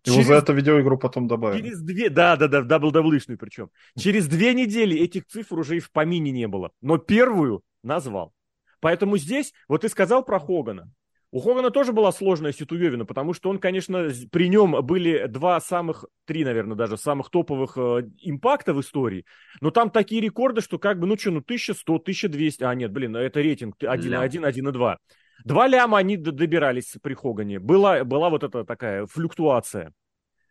[0.05, 0.29] Его через...
[0.29, 1.63] за это видеоигру потом добавили.
[1.63, 3.71] Через две, да, да, да, дабл-даблышную причем.
[3.99, 6.71] Через две недели этих цифр уже и в помине не было.
[6.81, 8.33] Но первую назвал.
[8.81, 10.91] Поэтому здесь, вот ты сказал про Хогана.
[11.33, 16.05] У Хогана тоже была сложная ситуевина, потому что он, конечно, при нем были два самых,
[16.25, 19.25] три, наверное, даже самых топовых э, импакта в истории.
[19.61, 23.15] Но там такие рекорды, что как бы, ну что, ну 1100, 1200, а нет, блин,
[23.15, 24.99] это рейтинг 1, 1, 1 и 2.
[25.44, 27.59] Два ляма они добирались при Хогане.
[27.59, 29.92] Была, была вот эта такая флюктуация.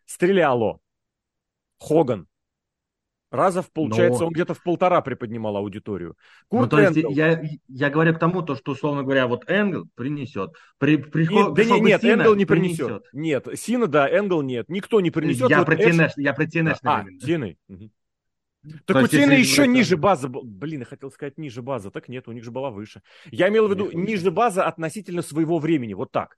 [0.06, 0.80] Стреляло.
[1.78, 2.26] Хоган.
[3.30, 4.26] Разов, получается, Но...
[4.26, 6.16] он где-то в полтора приподнимал аудиторию.
[6.48, 7.10] Курт ну, то есть Энгл...
[7.12, 10.50] я, я говорю к тому, то, что, условно говоря, вот Энгл принесет.
[10.78, 12.86] При, при, не, да не, нет, Сина Энгл не принесет.
[12.86, 13.04] принесет.
[13.12, 14.68] Нет, Сина, да, Энгл нет.
[14.68, 15.48] Никто не принесет.
[15.48, 16.12] Я вот про Эш...
[16.16, 17.56] я про TNS, а, Тины.
[17.68, 17.90] Угу.
[18.62, 19.70] Так То у Тины еще это...
[19.70, 20.28] ниже база.
[20.28, 21.90] Блин, я хотел сказать ниже база.
[21.90, 23.02] Так нет, у них же была выше.
[23.30, 25.94] Я имел в виду нет, ниже база относительно своего времени.
[25.94, 26.36] Вот так.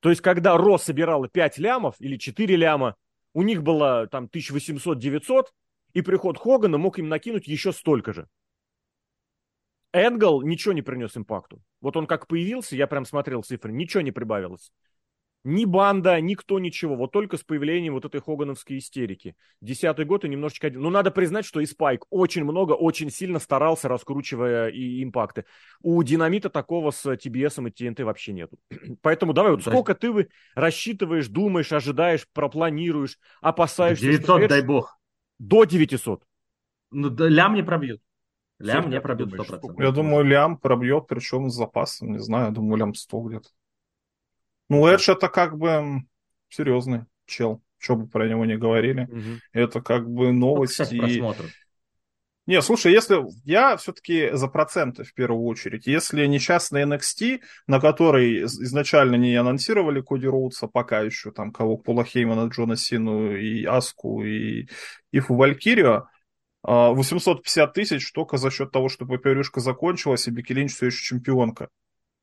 [0.00, 2.96] То есть, когда Ро собирала 5 лямов или 4 ляма,
[3.34, 5.46] у них было там 1800-900,
[5.92, 8.28] и приход Хогана мог им накинуть еще столько же.
[9.92, 11.62] Энгл ничего не принес импакту.
[11.80, 14.72] Вот он как появился, я прям смотрел цифры, ничего не прибавилось.
[15.44, 16.96] Ни банда, никто, ничего.
[16.96, 19.36] Вот только с появлением вот этой хогановской истерики.
[19.60, 20.68] Десятый год и немножечко...
[20.70, 25.44] Ну, надо признать, что и Спайк очень много, очень сильно старался, раскручивая и импакты.
[25.80, 28.58] У Динамита такого с TBS и TNT вообще нету.
[29.02, 34.04] Поэтому давай, вот сколько ты вы рассчитываешь, думаешь, ожидаешь, пропланируешь, опасаешься...
[34.04, 34.98] 900, что, дай бог.
[35.38, 36.24] До 900.
[36.90, 38.00] Ну, да, лям не пробьет.
[38.58, 39.82] Лям не пробьет 100%.
[39.82, 43.48] Я думаю, лям пробьет, причем с запасом, не знаю, я думаю, лям 100 где-то.
[44.68, 46.02] Ну, Эдж это как бы...
[46.48, 47.62] серьезный чел.
[47.78, 49.04] Что бы про него не говорили.
[49.04, 49.40] Угу.
[49.52, 51.22] Это как бы новости.
[52.48, 55.86] Не, слушай, если я все-таки за проценты в первую очередь.
[55.86, 62.04] Если несчастный NXT, на который изначально не анонсировали Коди Роудса, пока еще там кого Пола
[62.04, 64.66] Хеймана, Джона Сину и Аску и
[65.12, 66.08] Ифу Валькирию,
[66.62, 71.68] 850 тысяч только за счет того, что ППРюшка закончилась, и Бекки Линч все еще чемпионка.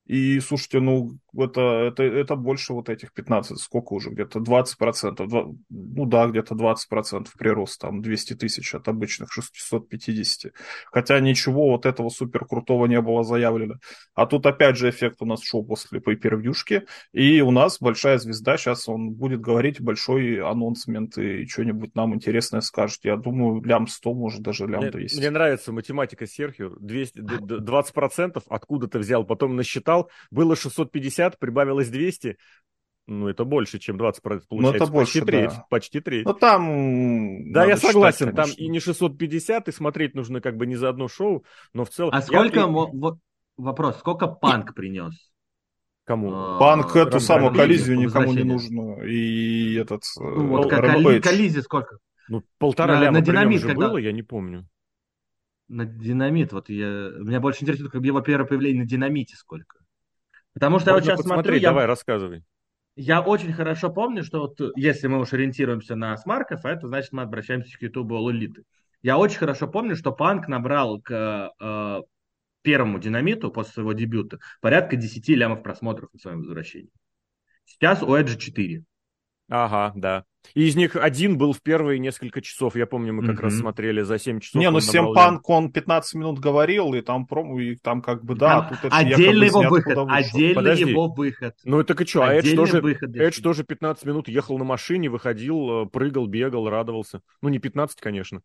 [0.05, 5.45] И, слушайте, ну, это, это, это больше вот этих 15, сколько уже, где-то 20%, 2,
[5.69, 10.53] ну да, где-то 20% прирост, там, 200 тысяч от обычных 650.
[10.91, 13.75] Хотя ничего вот этого супер крутого не было заявлено.
[14.13, 18.57] А тут опять же эффект у нас шел после пейпервьюшки, и у нас большая звезда,
[18.57, 22.99] сейчас он будет говорить большой анонсмент и что-нибудь нам интересное скажет.
[23.03, 25.15] Я думаю, лям 100, может даже лям 200.
[25.15, 31.39] Мне, мне нравится математика Серхио, 200, 20% откуда ты взял, потом насчитал, сказал, было 650,
[31.39, 32.37] прибавилось 200.
[33.07, 34.47] Ну, это больше, чем 20 получается.
[34.51, 35.49] Ну, это больше, почти треть.
[35.51, 35.65] Да.
[35.69, 36.25] Почти треть.
[36.25, 37.51] Ну, там...
[37.51, 40.89] Да, я согласен, считать, там и не 650, и смотреть нужно как бы не за
[40.89, 42.11] одно шоу, но в целом...
[42.13, 42.61] А сколько...
[42.61, 42.65] Я...
[42.65, 43.19] Вот
[43.57, 45.13] вопрос, сколько Панк принес?
[46.03, 46.31] Кому?
[46.33, 49.03] А, Панк эту самую коллизию никому не нужно.
[49.03, 50.01] И этот...
[50.17, 51.19] Ну, вот коли...
[51.19, 51.99] коллизия сколько?
[52.27, 53.87] Ну, полтора на, ляма на динамит, же когда...
[53.87, 54.67] было, я не помню.
[55.67, 56.87] На динамит, вот я...
[57.19, 59.84] Меня больше интересует, как его первое появление на динамите сколько.
[60.55, 61.55] Потому что Можно я вот сейчас смотрю...
[61.55, 61.69] Я...
[61.69, 62.43] Давай, рассказывай.
[62.95, 67.23] Я очень хорошо помню, что вот если мы уж ориентируемся на смарков, это значит мы
[67.23, 68.63] обращаемся к ютубу Лолиты.
[69.03, 72.01] Я очень хорошо помню, что Панк набрал к э,
[72.61, 76.89] первому динамиту после своего дебюта порядка 10 лямов просмотров на своем возвращении.
[77.65, 78.83] Сейчас у Эджи 4.
[79.49, 80.25] Ага, да.
[80.53, 82.75] И из них один был в первые несколько часов.
[82.75, 83.41] Я помню, мы как mm-hmm.
[83.41, 84.59] раз смотрели за 7 часов.
[84.59, 88.61] Не, ну Семпанк, он 15 минут говорил, и там промо, и там как бы, да.
[88.61, 90.89] Там тут отдельный его выход, отдельный Подожди.
[90.89, 91.55] его выход.
[91.63, 95.83] Ну это и что, а Эдж тоже, Эдж тоже 15 минут ехал на машине, выходил,
[95.83, 97.21] э, прыгал, бегал, радовался.
[97.41, 98.41] Ну не 15, конечно.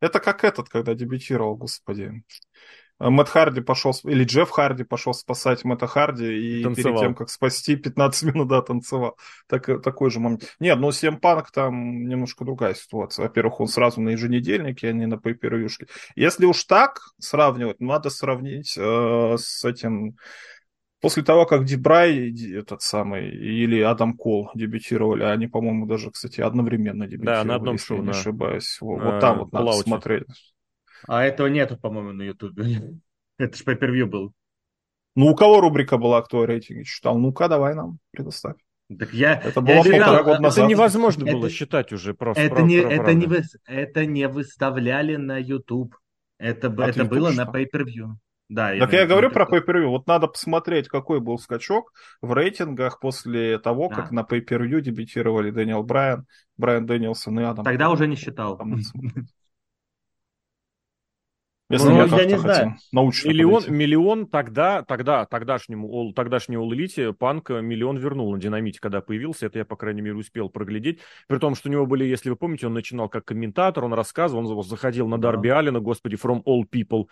[0.00, 2.22] Это как этот, когда дебютировал, господи.
[2.98, 6.92] Э, Мэтт Харди пошел, или Джефф Харди пошел спасать Мэтта Харди и танцевал.
[6.94, 9.16] перед тем, как спасти, 15 минут, да, танцевал.
[9.48, 10.54] Так, э, такой же момент.
[10.60, 13.24] Нет, ну Сем Панк там немножко другая ситуация.
[13.24, 15.86] Во-первых, он сразу на еженедельнике, а не на пейпервьюшке.
[16.14, 20.16] Если уж так сравнивать, надо сравнить э, с этим...
[21.02, 27.06] После того, как Дебрай, этот самый, или Адам Кол дебютировали, они, по-моему, даже, кстати, одновременно
[27.06, 28.18] дебютировали, да, на одном если шоу, не да.
[28.18, 28.78] ошибаюсь.
[28.80, 30.24] Вот, а, вот там вот надо смотреть.
[31.06, 32.98] А этого нету, по-моему, на Ютубе.
[33.38, 34.32] Это же pay был.
[35.14, 37.18] Ну, у кого рубрика была, кто рейтинги читал?
[37.18, 38.56] Ну-ка, давай нам предоставь.
[38.98, 40.58] Так я, это было я полтора года назад.
[40.58, 42.40] Это невозможно это, было считать уже просто.
[42.40, 45.96] Это, не, про, это, не, вы, это не выставляли на YouTube.
[46.38, 47.44] Это, а это было что?
[47.44, 48.12] на pay-per-view.
[48.48, 49.86] Да, так я, я говорю про pay-per-view.
[49.86, 54.14] Вот надо посмотреть, какой был скачок в рейтингах после того, как а.
[54.14, 57.64] на pay-per-view дебютировали Дэниел Брайан, Брайан Дэнилсон и Адам.
[57.64, 58.60] Тогда уже не считал.
[61.68, 62.76] Если ну, я, я не знаю.
[62.92, 69.00] Научно миллион, миллион тогда, тогда, тогдашнему, тогдашнему All Elite Панк миллион вернул на динамите, когда
[69.00, 69.46] появился.
[69.46, 71.00] Это я, по крайней мере, успел проглядеть.
[71.26, 74.48] При том, что у него были, если вы помните, он начинал как комментатор, он рассказывал,
[74.48, 75.58] он заходил на Дарби да.
[75.58, 77.06] Аллена, господи, From All People.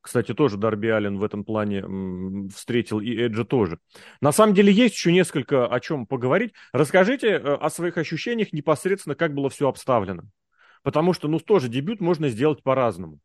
[0.00, 1.84] Кстати, тоже Дарби Аллен в этом плане
[2.54, 3.80] встретил и Эджа тоже.
[4.20, 6.52] На самом деле есть еще несколько о чем поговорить.
[6.72, 10.22] Расскажите э, о своих ощущениях непосредственно, как было все обставлено.
[10.84, 13.18] Потому что, ну, тоже дебют можно сделать по-разному.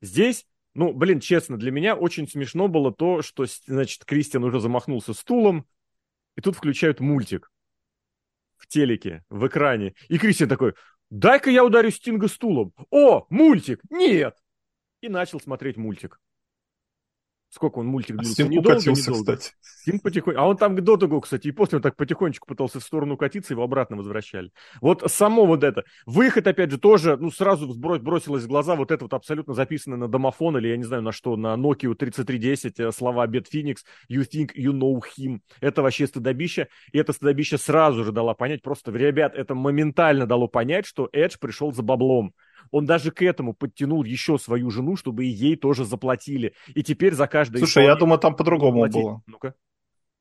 [0.00, 5.12] Здесь, ну, блин, честно, для меня очень смешно было то, что, значит, Кристиан уже замахнулся
[5.12, 5.66] стулом,
[6.36, 7.50] и тут включают мультик
[8.56, 9.94] в телеке, в экране.
[10.08, 10.74] И Кристиан такой,
[11.10, 12.72] дай-ка я ударю Стинга стулом.
[12.90, 13.80] О, мультик!
[13.90, 14.36] Нет!
[15.00, 16.20] И начал смотреть мультик.
[17.50, 18.34] Сколько он мультик длился?
[18.34, 19.36] Стим недолго, укатился, недолго.
[19.36, 19.54] кстати.
[19.62, 20.38] Стим потихоньку.
[20.38, 23.54] А он там до того, кстати, и после он так потихонечку пытался в сторону катиться,
[23.54, 24.50] его обратно возвращали.
[24.82, 25.84] Вот само вот это.
[26.04, 30.08] Выход, опять же, тоже, ну, сразу бросилось в глаза вот это вот абсолютно записано на
[30.08, 34.26] домофон или я не знаю на что, на Nokia 3310 э, слова Бет Феникс You
[34.28, 35.40] think you know him.
[35.60, 36.68] Это вообще стыдобище.
[36.92, 41.36] И это стыдобище сразу же дало понять, просто, ребят, это моментально дало понять, что Эдж
[41.40, 42.34] пришел за баблом.
[42.70, 46.54] Он даже к этому подтянул еще свою жену, чтобы ей тоже заплатили.
[46.74, 47.58] И теперь за каждое...
[47.58, 49.22] Слушай, я думаю, там по-другому было.
[49.26, 49.54] Ну-ка.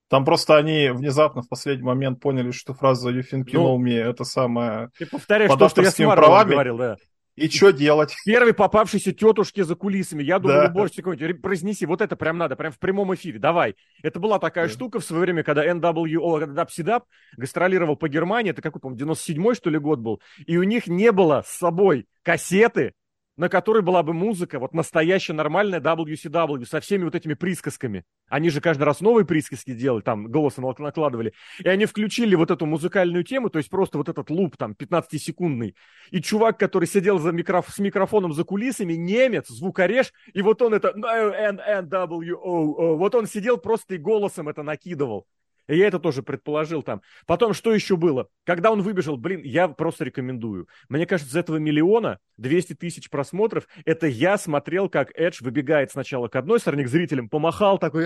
[0.10, 3.93] Там просто они внезапно в последний момент поняли, что фраза «You think you know me»—
[3.95, 4.89] это самое...
[4.98, 6.52] Ты повторяешь то, что я с правами.
[6.52, 6.98] говорил, да.
[7.38, 8.16] И что делать?
[8.26, 10.24] Первой попавшейся тетушке за кулисами.
[10.24, 10.70] Я думаю, да.
[10.72, 13.76] уборщик какой-нибудь, произнеси, вот это прям надо, прям в прямом эфире, давай.
[14.02, 14.74] Это была такая да.
[14.74, 17.06] штука в свое время, когда NWO, когда Дапсидап
[17.38, 21.12] гастролировал по Германии, это какой, по-моему, 97-й, что ли, год был, и у них не
[21.12, 22.94] было с собой кассеты
[23.38, 28.04] на которой была бы музыка, вот настоящая нормальная WCW со всеми вот этими присказками.
[28.28, 31.34] Они же каждый раз новые присказки делали, там голосом накладывали.
[31.64, 35.76] И они включили вот эту музыкальную тему, то есть просто вот этот луп там 15-секундный.
[36.10, 37.70] И чувак, который сидел за микроф...
[37.70, 43.96] с микрофоном за кулисами, немец, звукореж, и вот он это N-N-W-O, вот он сидел просто
[43.96, 45.28] и голосом это накидывал.
[45.68, 47.01] И я это тоже предположил там.
[47.26, 48.30] Потом, что еще было?
[48.45, 50.68] Когда он выбежал, блин, я просто рекомендую.
[50.89, 56.30] Мне кажется, из этого миллиона 200 тысяч просмотров, это я смотрел, как Эдж выбегает сначала
[56.30, 58.05] к одной стороне, к зрителям, помахал такой,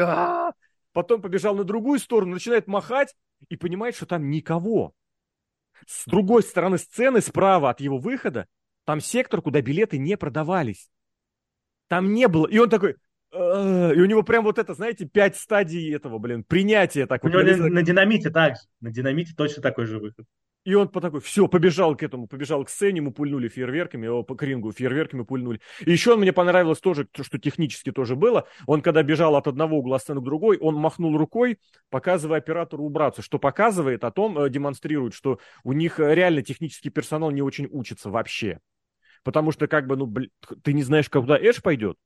[0.91, 3.15] потом побежал на другую сторону, начинает махать
[3.49, 4.93] и понимает, что там никого.
[5.87, 8.47] С другой стороны сцены, справа от его выхода,
[8.85, 10.89] там сектор, куда билеты не продавались.
[11.87, 12.47] Там не было.
[12.47, 12.95] И он такой,
[13.33, 17.07] и у него прям вот это, знаете, пять стадий этого, блин, принятия.
[17.07, 18.61] Так у вот, него на, на динамите так же.
[18.81, 20.25] На динамите точно такой же выход.
[20.63, 24.21] И он по такой, все, побежал к этому, побежал к сцене, ему пульнули фейерверками, его
[24.21, 25.59] по крингу фейерверками пульнули.
[25.83, 28.47] И еще мне понравилось тоже, что технически тоже было.
[28.67, 31.57] Он, когда бежал от одного угла сцены к другой, он махнул рукой,
[31.89, 36.91] показывая оператору убраться, что показывает о том, э, демонстрирует, что у них э, реально технический
[36.91, 38.59] персонал не очень учится вообще.
[39.23, 40.29] Потому что, как бы, ну, блин,
[40.63, 41.97] ты не знаешь, куда Эш пойдет,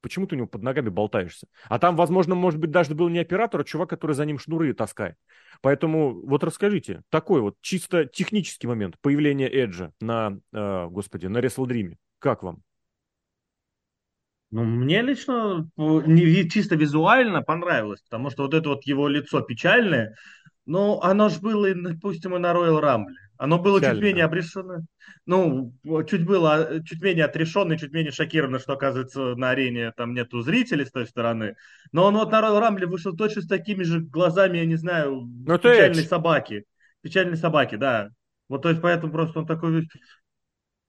[0.00, 1.48] Почему ты у него под ногами болтаешься?
[1.68, 4.72] А там, возможно, может быть, даже был не оператор, а чувак, который за ним шнуры
[4.72, 5.16] таскает.
[5.60, 11.96] Поэтому вот расскажите, такой вот чисто технический момент появления Эджа на, э, господи, на WrestleDream.
[12.20, 12.62] Как вам?
[14.50, 20.16] Ну, мне лично не, чисто визуально понравилось, потому что вот это вот его лицо печальное,
[20.64, 23.14] ну, оно же было, допустим, и на Royal Rumble.
[23.38, 23.96] Оно было Печально.
[23.96, 24.78] чуть менее обрешено.
[25.24, 25.72] Ну,
[26.08, 30.84] чуть было, чуть менее отрешенно, чуть менее шокировано, что, оказывается, на арене там нету зрителей
[30.84, 31.54] с той стороны.
[31.92, 35.22] Но он вот на Royal Rumble вышел точно с такими же глазами, я не знаю,
[35.22, 36.64] ну, печальной собаки.
[37.00, 38.10] Печальной собаки, да.
[38.48, 39.88] Вот, то есть, поэтому просто он такой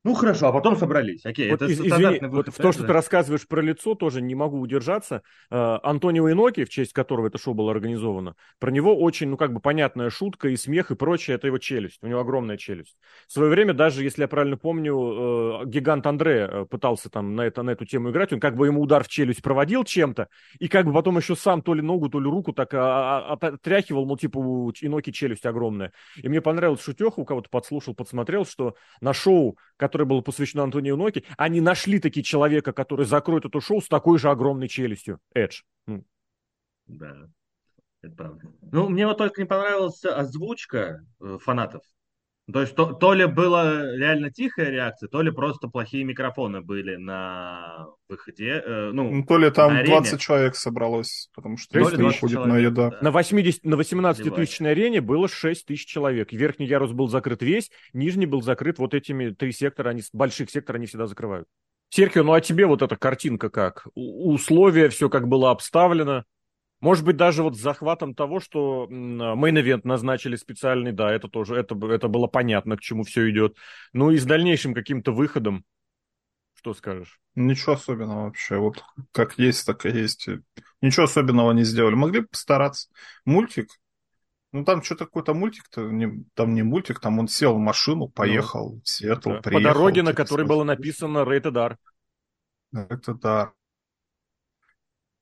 [0.05, 1.25] ну хорошо, а потом собрались.
[1.25, 4.33] Окей, вот, это из, извини, вот в то, что ты рассказываешь про лицо, тоже не
[4.33, 5.23] могу удержаться.
[5.51, 9.51] Э, Антонио Иноки, в честь которого это шоу было организовано, про него очень, ну как
[9.51, 11.99] бы понятная шутка и смех и прочее, это его челюсть.
[12.01, 12.97] У него огромная челюсть.
[13.27, 17.41] В свое время, даже если я правильно помню, э, гигант Андре э, пытался там на,
[17.41, 20.29] это, на эту тему играть, он как бы ему удар в челюсть проводил чем-то,
[20.59, 23.47] и как бы потом еще сам то ли ногу, то ли руку так а, а,
[23.47, 25.91] отряхивал, мол, типа у Иноки челюсть огромная.
[26.15, 29.57] И мне понравилась шутеха, у кого-то подслушал, подсмотрел, что на шоу,
[29.89, 34.19] которое было посвящено Антонию Ноки, они нашли таки человека, который закроет это шоу с такой
[34.19, 35.19] же огромной челюстью.
[35.33, 35.63] Эдж.
[36.85, 37.27] Да,
[38.01, 38.47] это правда.
[38.71, 41.81] Ну, мне вот только не понравилась озвучка э, фанатов.
[42.51, 46.95] То есть то, то ли была реально тихая реакция, то ли просто плохие микрофоны были
[46.95, 48.63] на выходе.
[48.65, 52.57] Э, ну, ну, то ли там на 20 человек собралось, потому что если выходит на
[52.57, 52.89] еда.
[52.89, 52.97] Да.
[53.01, 56.31] На, 80, на 18-тысячной арене было 6 тысяч человек.
[56.31, 60.77] Верхний ярус был закрыт весь, нижний был закрыт вот этими три сектора, они, больших сектора
[60.77, 61.47] они всегда закрывают.
[61.89, 63.87] Серхио, ну а тебе вот эта картинка как?
[63.95, 66.23] У, условия, все как было обставлено?
[66.81, 71.75] Может быть, даже вот с захватом того, что мейн-эвент назначили специальный, да, это тоже, это,
[71.87, 73.57] это было понятно, к чему все идет.
[73.91, 75.65] Ну и с дальнейшим каким-то выходом,
[76.55, 77.19] что скажешь?
[77.35, 78.57] Ничего особенного вообще.
[78.57, 80.27] Вот как есть, так и есть.
[80.81, 81.95] Ничего особенного не сделали.
[81.95, 82.89] Могли бы постараться.
[83.25, 83.69] Мультик.
[84.51, 88.07] Ну, там что-то какой-то мультик-то, не, там не мультик, там он сел в машину, ну,
[88.09, 89.41] поехал ну, в Сиэтл, да.
[89.41, 89.63] приехал.
[89.63, 91.77] По дороге, на которой было написано Rated R.
[92.73, 93.53] Rated R.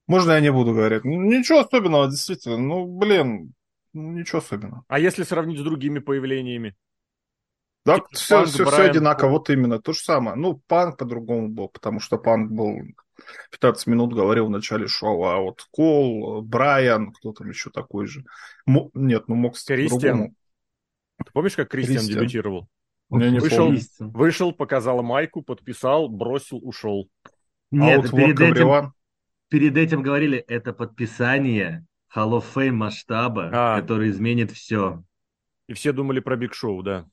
[0.07, 1.03] Можно я не буду говорить?
[1.03, 2.57] Ну, ничего особенного, действительно.
[2.57, 3.53] Ну, блин,
[3.93, 4.83] ну, ничего особенного.
[4.87, 6.75] А если сравнить с другими появлениями?
[7.85, 10.35] Да, типа все, панк, все, Брайан, все одинаково, вот именно, то же самое.
[10.35, 12.81] Ну, панк по-другому был, потому что панк был
[13.49, 18.25] 15 минут говорил в начале шоу, а вот Кол, Брайан, кто там еще такой же.
[18.67, 20.33] М- нет, ну мог по-другому.
[21.25, 22.21] Ты помнишь, как Кристиан, Кристиан.
[22.21, 22.67] дебютировал?
[23.09, 27.09] Я не вышел, вышел, показал майку, подписал, бросил, ушел.
[27.71, 28.93] Нет, а вот перед этим,
[29.49, 31.85] перед этим говорили, это подписание
[32.15, 33.81] Hall of Fame масштаба, а.
[33.81, 35.03] который изменит все.
[35.67, 37.07] И все думали про Биг Шоу, да.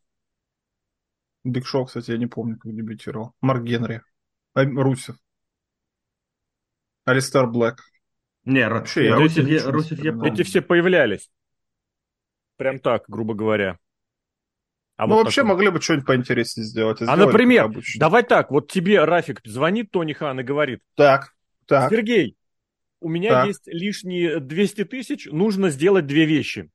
[1.45, 3.35] Биг Шоу, кстати, я не помню, как дебютировал.
[3.41, 4.03] Марк Генри.
[4.55, 5.17] А, Русев.
[7.05, 7.79] Алистер Блэк.
[8.45, 10.33] Не, вообще, я Русев, я, Русев я помню.
[10.33, 11.31] Эти все появлялись.
[12.57, 13.79] Прям так, грубо говоря.
[14.97, 15.55] А ну, вот вообще такой.
[15.55, 17.03] могли бы что-нибудь поинтереснее сделать.
[17.03, 20.83] А, например, давай так, вот тебе Рафик звонит Тони Хан и говорит.
[20.95, 21.34] Так.
[21.67, 21.91] Так.
[21.91, 22.37] Сергей,
[23.01, 23.47] у меня так.
[23.49, 26.71] есть лишние 200 тысяч, нужно сделать две вещи.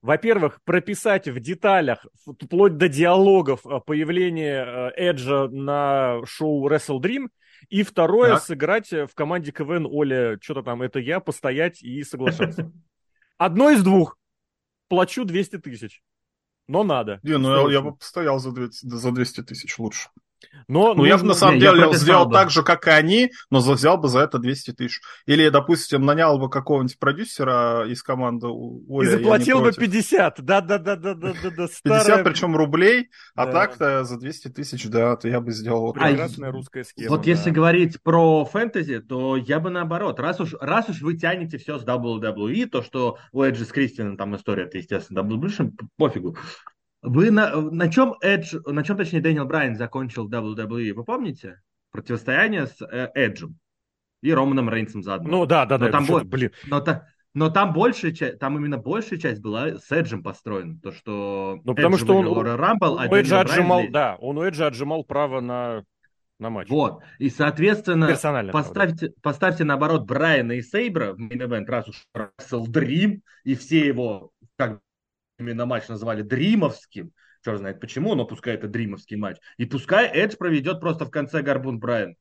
[0.00, 7.28] Во-первых, прописать в деталях, вплоть до диалогов э, появление э, Эджа на шоу Wrestle Dream.
[7.70, 8.42] И второе, так.
[8.42, 12.70] сыграть в команде КВН Оля, что-то там, это я, постоять и соглашаться.
[13.38, 14.18] Одно из двух.
[14.88, 16.02] Плачу 200 тысяч.
[16.68, 17.20] Но надо.
[17.22, 20.08] Не, ну я, я бы постоял за 200, за 200 тысяч лучше.
[20.68, 22.32] Но ну, я бы на самом не, деле сделал бы.
[22.32, 25.00] так же, как и они, но взял бы за это 200 тысяч.
[25.26, 29.08] Или, допустим, нанял бы какого-нибудь продюсера из команды Оля.
[29.08, 31.66] И заплатил бы 50, да-да-да-да-да-да.
[31.82, 35.92] 50, причем рублей, а так-то за 200 тысяч, да, то я бы сделал.
[35.92, 37.10] Прекрасная а, русская схема.
[37.10, 37.30] Вот да.
[37.30, 40.20] если говорить про фэнтези, то я бы наоборот.
[40.20, 44.16] Раз уж, раз уж вы тянете все с WWE, то, что у Эджи с Кристианом
[44.16, 46.36] там история, это, естественно, WWE, пофигу.
[47.04, 51.60] Вы на, на чем Эдж, на чем точнее Дэниел Брайан закончил WWE, вы помните?
[51.90, 53.58] Противостояние с э, Эджем
[54.22, 55.30] и Романом Рейнсом заодно.
[55.30, 55.92] Ну да, да, но да.
[55.92, 56.24] Там бо...
[56.24, 56.50] блин.
[56.66, 57.06] Но, та...
[57.34, 60.78] но там большая часть, там именно большая часть была с Эджем построена.
[60.82, 63.92] То, что Ну потому что он Рамбл, а Эджа отжимал, Брайан...
[63.92, 65.84] да, он у Эджа отжимал право на
[66.38, 66.68] на матч.
[66.70, 67.02] Вот.
[67.18, 68.16] И, соответственно,
[68.50, 74.80] поставьте, поставьте наоборот Брайана и Сейбра в main раз уж WrestleDream, и все его как
[75.38, 77.12] именно матч называли дримовским,
[77.44, 79.36] черт знает почему, но пускай это дримовский матч.
[79.56, 82.16] И пускай Эдж проведет просто в конце Гарбун Брайан.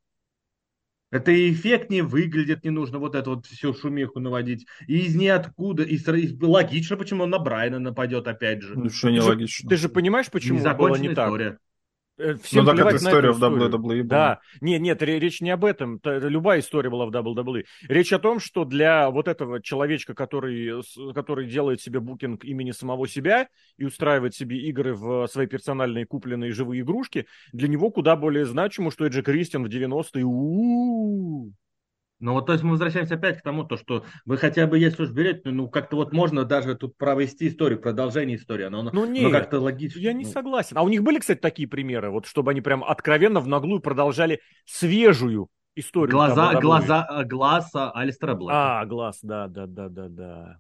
[1.14, 4.66] Это и эффектнее выглядит, не нужно вот эту вот всю шумиху наводить.
[4.88, 8.76] И из ниоткуда, и, и логично, почему он на Брайана нападет опять же.
[8.76, 9.70] Ну, что не логично.
[9.70, 11.52] Ты же понимаешь, почему было не история.
[11.52, 11.60] так?
[12.18, 14.04] Э, всем ну, так это история в WWE.
[14.04, 16.00] Да, нет, нет, речь не об этом.
[16.04, 17.64] Любая история была в WWE.
[17.88, 20.84] Речь о том, что для вот этого человечка, который,
[21.14, 23.48] который делает себе букинг имени самого себя
[23.78, 28.92] и устраивает себе игры в свои персональные купленные живые игрушки, для него куда более значимо,
[28.92, 30.24] что Эджи Кристиан в 90-е.
[32.24, 35.04] Ну вот, то есть мы возвращаемся опять к тому, то, что вы хотя бы, если
[35.04, 39.30] уж берете, ну как-то вот можно даже тут провести историю, продолжение истории, но, ну, нет,
[39.30, 40.00] как-то логично.
[40.00, 40.32] Я не ну.
[40.32, 40.78] согласен.
[40.78, 44.40] А у них были, кстати, такие примеры, вот чтобы они прям откровенно в наглую продолжали
[44.64, 46.12] свежую историю.
[46.12, 48.80] Глаза, глаза, э, глаз Алистера Блэка.
[48.80, 50.60] А, глаз, да, да, да, да, да.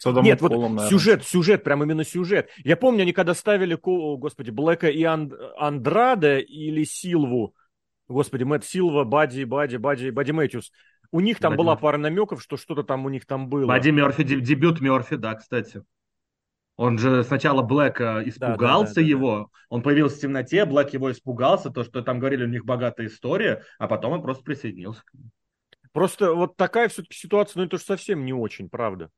[0.00, 0.88] Садом Нет, вот наверное.
[0.88, 2.48] сюжет, сюжет, прям именно сюжет.
[2.64, 7.54] Я помню, они когда ставили, господи, Блэка и Анд, Андрада или Силву,
[8.08, 10.72] господи, Мэтт Силва, Бади, Бади, Бади, Бади Мэтьюс,
[11.10, 13.66] у них там Бадди была пара намеков, что что-то там у них там было.
[13.66, 15.82] Бадди Мерфи, дебют Мерфи, да, кстати.
[16.76, 19.48] Он же сначала Блэк испугался да, да, да, его, да, да.
[19.68, 23.62] он появился в темноте, Блэк его испугался, то, что там говорили, у них богатая история,
[23.78, 25.02] а потом он просто присоединился.
[25.92, 29.10] Просто вот такая все-таки ситуация, ну это же совсем не очень, правда.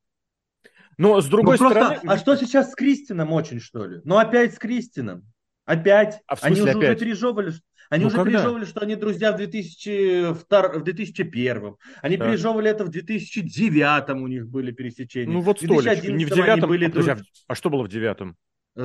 [0.98, 1.98] Но с другой ну, стороны...
[2.06, 4.00] а что сейчас с Кристином очень, что ли?
[4.04, 5.24] Ну опять с Кристином.
[5.66, 6.22] Опять.
[6.26, 6.76] А Они уже, опять?
[6.76, 7.52] уже пережевывали,
[7.90, 8.30] они ну, уже когда?
[8.30, 11.76] пережевывали, что они друзья в, 2002, в 2001.
[12.02, 12.26] Они да.
[12.26, 15.32] пережевывали это в 2009 у них были пересечения.
[15.32, 16.10] Ну вот столечко.
[16.10, 16.68] Не в девятом.
[16.68, 17.10] Были...
[17.10, 17.16] А,
[17.48, 18.36] а что было в девятом?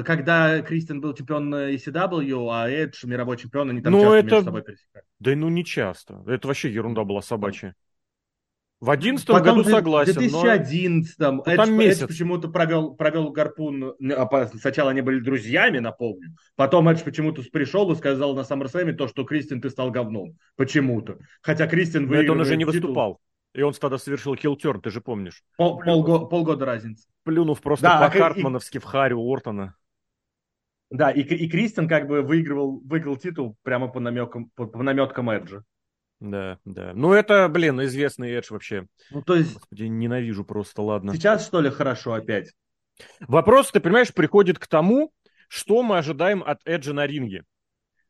[0.05, 4.25] Когда Кристин был чемпион ECW, а Эдж мировой чемпион, они там ну, часто это...
[4.25, 5.07] между собой пересекались.
[5.19, 6.23] Да ну не часто.
[6.27, 7.75] Это вообще ерунда была собачья.
[8.81, 10.13] В одиннадцатом году согласен.
[10.13, 11.31] В 2011 но...
[11.33, 12.01] ну, там месяц.
[12.01, 13.93] Эдж почему-то провел, провел гарпун.
[14.11, 16.35] А, сначала они были друзьями, напомню.
[16.55, 20.35] Потом Эдж почему-то пришел и сказал на SummerSlam то, что Кристин, ты стал говном.
[20.55, 21.19] Почему-то.
[21.41, 22.23] Хотя Кристин выиграл.
[22.23, 22.81] Это он уже не титул.
[22.81, 23.21] выступал.
[23.53, 25.43] И он тогда совершил хилтерн, ты же помнишь.
[25.57, 27.05] Пол, полго, полгода разницы.
[27.23, 28.79] Плюнув просто да, по-хартмановски и...
[28.79, 29.75] в Харри Уортона.
[30.89, 35.29] Да, и, и Кристин как бы выигрывал, выиграл титул прямо по намекам, по, по наметкам
[35.29, 35.63] Эджа.
[36.21, 36.91] Да, да.
[36.93, 38.85] Ну, это, блин, известный Эдж вообще.
[39.09, 39.55] Ну, то есть...
[39.55, 41.13] Господи, ненавижу просто, ладно.
[41.15, 42.51] Сейчас, что ли, хорошо опять?
[43.21, 45.11] Вопрос, ты понимаешь, приходит к тому,
[45.47, 47.43] что мы ожидаем от Эджа на ринге.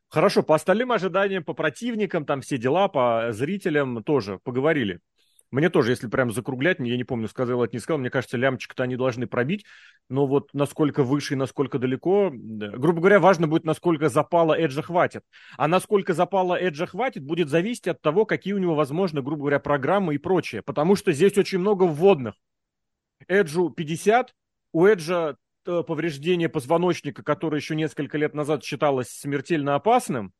[0.08, 5.00] Хорошо, по остальным ожиданиям, по противникам, там все дела, по зрителям тоже поговорили.
[5.52, 8.84] Мне тоже, если прям закруглять, я не помню, сказал это, не сказал, мне кажется, лямчик-то
[8.84, 9.66] они должны пробить,
[10.08, 15.24] но вот насколько выше и насколько далеко, грубо говоря, важно будет, насколько запала Эджа хватит.
[15.58, 19.58] А насколько запала Эджа хватит, будет зависеть от того, какие у него, возможно, грубо говоря,
[19.58, 22.34] программы и прочее, потому что здесь очень много вводных.
[23.28, 24.34] Эджу 50,
[24.72, 25.36] у Эджа
[25.66, 30.32] э, повреждение позвоночника, которое еще несколько лет назад считалось смертельно опасным,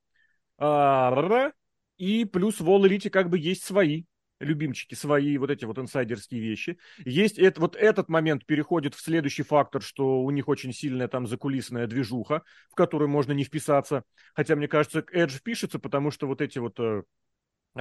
[0.56, 1.52] а,
[1.98, 4.04] и плюс в All как бы есть свои
[4.43, 6.78] любимчики, свои вот эти вот инсайдерские вещи.
[7.05, 11.26] Есть это, вот этот момент переходит в следующий фактор, что у них очень сильная там
[11.26, 14.05] закулисная движуха, в которую можно не вписаться.
[14.34, 17.03] Хотя, мне кажется, Edge впишется, потому что вот эти вот э,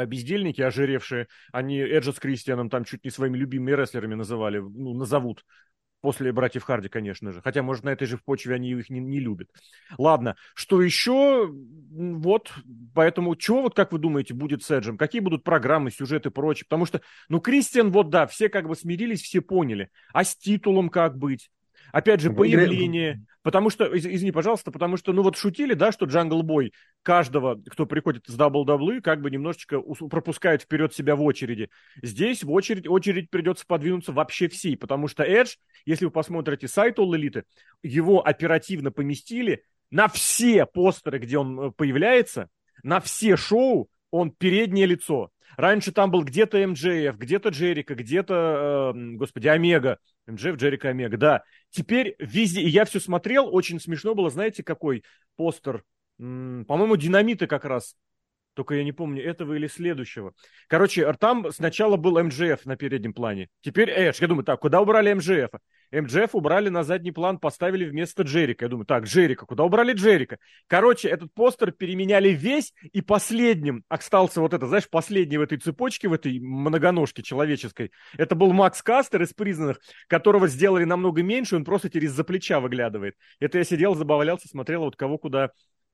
[0.06, 5.46] бездельники ожиревшие, они Эджа с Кристианом там чуть не своими любимыми рестлерами называли, ну, назовут.
[6.02, 7.42] После братьев Харди, конечно же.
[7.42, 9.50] Хотя, может, на этой же почве они их не, не любят.
[10.00, 11.48] Ладно, что еще?
[11.52, 12.52] Вот,
[12.96, 14.98] поэтому, что, вот как вы думаете, будет с Эджем?
[14.98, 16.66] Какие будут программы, сюжеты и прочее?
[16.68, 19.90] Потому что, ну, Кристиан, вот да, все как бы смирились, все поняли.
[20.12, 21.52] А с титулом как быть?
[21.92, 23.26] Опять же, появление.
[23.44, 27.88] Потому что, извини, пожалуйста, потому что, ну вот шутили, да, что Джангл Бой каждого, кто
[27.88, 31.70] приходит из WWE, как бы немножечко пропускает вперед себя в очереди.
[32.04, 37.00] Здесь в очередь, очередь придется подвинуться вообще всей, потому что Эдж, если вы посмотрите сайт
[37.00, 37.44] All Elite,
[37.82, 42.48] его оперативно поместили на все постеры, где он э, появляется,
[42.84, 45.32] на все шоу он переднее лицо.
[45.58, 49.98] Раньше там был где-то МДФ, где-то Джерика, где-то, э, господи, Омега.
[50.28, 51.44] МДФ, Джерика, Омега, да.
[51.70, 55.04] Теперь везде, и я все смотрел, очень смешно было, знаете, какой
[55.36, 55.84] постер?
[56.20, 57.96] М-м, по-моему, Динамиты как раз
[58.54, 60.34] только я не помню, этого или следующего.
[60.68, 63.50] Короче, там сначала был МЖФ на переднем плане.
[63.62, 64.18] Теперь Эдж.
[64.22, 65.50] Я думаю, так, куда убрали МЖФ?
[65.92, 68.66] МЖФ убрали на задний план, поставили вместо Джерика.
[68.66, 70.38] Я думаю, так, Джерика, куда убрали Джерика?
[70.68, 76.08] Короче, этот постер переменяли весь, и последним остался вот это, знаешь, последний в этой цепочке,
[76.08, 77.92] в этой многоножке человеческой.
[78.18, 82.60] Это был Макс Кастер из признанных, которого сделали намного меньше, он просто через за плеча
[82.62, 83.16] выглядывает.
[83.40, 85.52] Это я сидел, забавлялся, смотрел, вот кого куда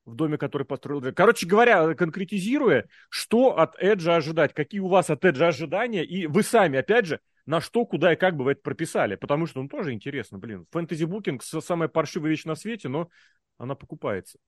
[0.07, 1.13] в доме, который построил.
[1.13, 6.43] Короче говоря, конкретизируя, что от Эджа ожидать, какие у вас от Эджа ожидания, и вы
[6.43, 9.67] сами, опять же, на что, куда и как бы вы это прописали, потому что, ну,
[9.67, 10.65] тоже интересно, блин.
[10.71, 13.09] Фэнтези-букинг самая паршивая вещь на свете, но
[13.57, 14.39] она покупается.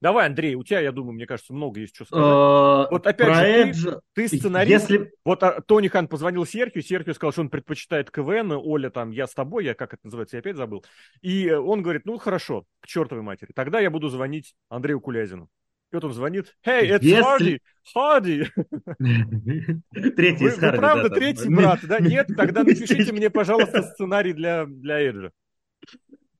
[0.00, 2.24] Давай, Андрей, у тебя, я думаю, мне кажется, много есть что сказать.
[2.24, 4.90] Э, вот опять же, ты, ты сценарист.
[4.90, 5.12] Если...
[5.24, 9.26] Вот а, Тони Хан позвонил Серхию, Серхию сказал, что он предпочитает КВН, Оля там, я
[9.26, 10.84] с тобой, я как это называется, я опять забыл.
[11.20, 15.48] И он говорит, ну хорошо, к чертовой матери, тогда я буду звонить Андрею Кулязину.
[15.90, 17.60] И вот он звонит, «Hey, it's Если...
[17.94, 18.46] Hardy!
[18.98, 21.98] Hardy!» Третий вы, вы правда третий брат, да?
[21.98, 22.28] Нет?
[22.36, 25.32] Тогда напишите мне, пожалуйста, сценарий для, для Эджа.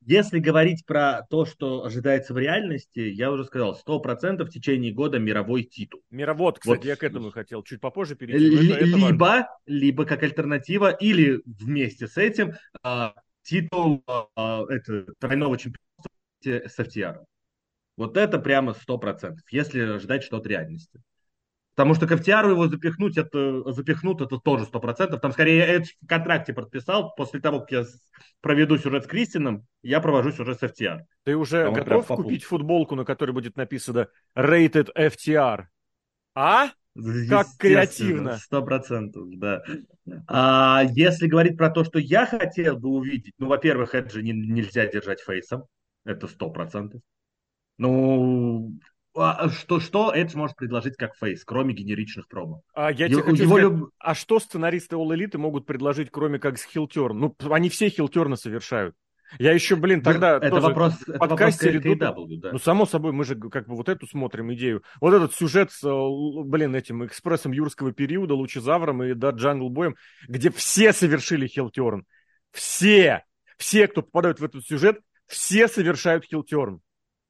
[0.08, 5.18] Если говорить про то, что ожидается в реальности, я уже сказал, 100% в течение года
[5.18, 6.00] мировой титул.
[6.08, 6.86] Мировод, кстати, вот.
[6.86, 8.46] я к этому хотел чуть попозже перейти.
[8.46, 9.48] Л- это, это либо, важно.
[9.66, 14.02] либо как альтернатива, или вместе с этим а, титул
[14.34, 16.08] а, это, тройного чемпионства
[16.42, 17.24] с FTR.
[17.98, 21.02] Вот это прямо 100%, если ждать что-то реальности.
[21.78, 25.16] Потому что к FTR его запихнуть, это, запихнут, это тоже 100%.
[25.20, 27.14] Там скорее Эдж в контракте подписал.
[27.14, 27.84] После того, как я
[28.40, 31.02] проведу сюжет с Кристином, я провожу сюжет с FTR.
[31.22, 35.66] Ты уже Там готов купить футболку, на которой будет написано Rated FTR?
[36.34, 36.70] А?
[37.28, 38.38] Как креативно.
[38.38, 39.62] Сто процентов, да.
[40.26, 44.88] А, если говорить про то, что я хотел бы увидеть, ну, во-первых, Эджи не, нельзя
[44.88, 45.62] держать фейсом.
[46.04, 47.02] Это сто процентов.
[47.76, 48.72] Ну,
[49.50, 52.62] что, что Эдж может предложить как фейс, кроме генеричных промо?
[52.74, 53.90] А я тебе хочу сказать, люб...
[53.98, 57.18] а что сценаристы All Elite могут предложить, кроме как с хилтерн?
[57.18, 58.94] Ну, они все хилтерны совершают.
[59.38, 62.52] Я еще, блин, тогда это тоже вопрос, подкасте это вопрос да.
[62.52, 64.82] Ну, само собой, мы же как бы вот эту смотрим идею.
[65.00, 69.96] Вот этот сюжет с, блин, этим экспрессом юрского периода, Лучезавром и да, Джангл Боем,
[70.26, 72.06] где все совершили heel turn.
[72.52, 73.24] Все!
[73.58, 76.80] Все, кто попадают в этот сюжет, все совершают heel turn.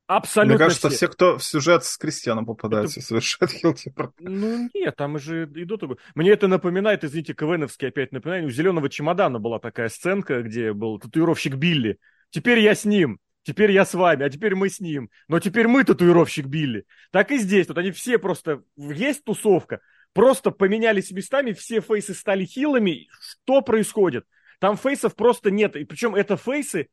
[0.08, 3.02] Абсолютно Мне кажется, все, все кто в сюжет с Кристианом попадает, это...
[3.02, 4.10] совершают heel turn.
[4.18, 5.82] Ну, нет, там же идут...
[6.14, 10.98] Мне это напоминает, извините, КВНовский опять напоминает, у «Зеленого чемодана» была такая сценка, где был
[10.98, 11.98] татуировщик Билли.
[12.30, 15.10] Теперь я с ним, теперь я с вами, а теперь мы с ним.
[15.28, 16.86] Но теперь мы татуировщик Билли.
[17.10, 17.68] Так и здесь.
[17.68, 18.62] Вот они все просто...
[18.78, 19.80] Есть тусовка.
[20.14, 23.08] Просто поменялись местами, все фейсы стали хилами.
[23.20, 24.24] Что происходит?
[24.58, 25.76] Там фейсов просто нет.
[25.76, 26.88] И причем это фейсы,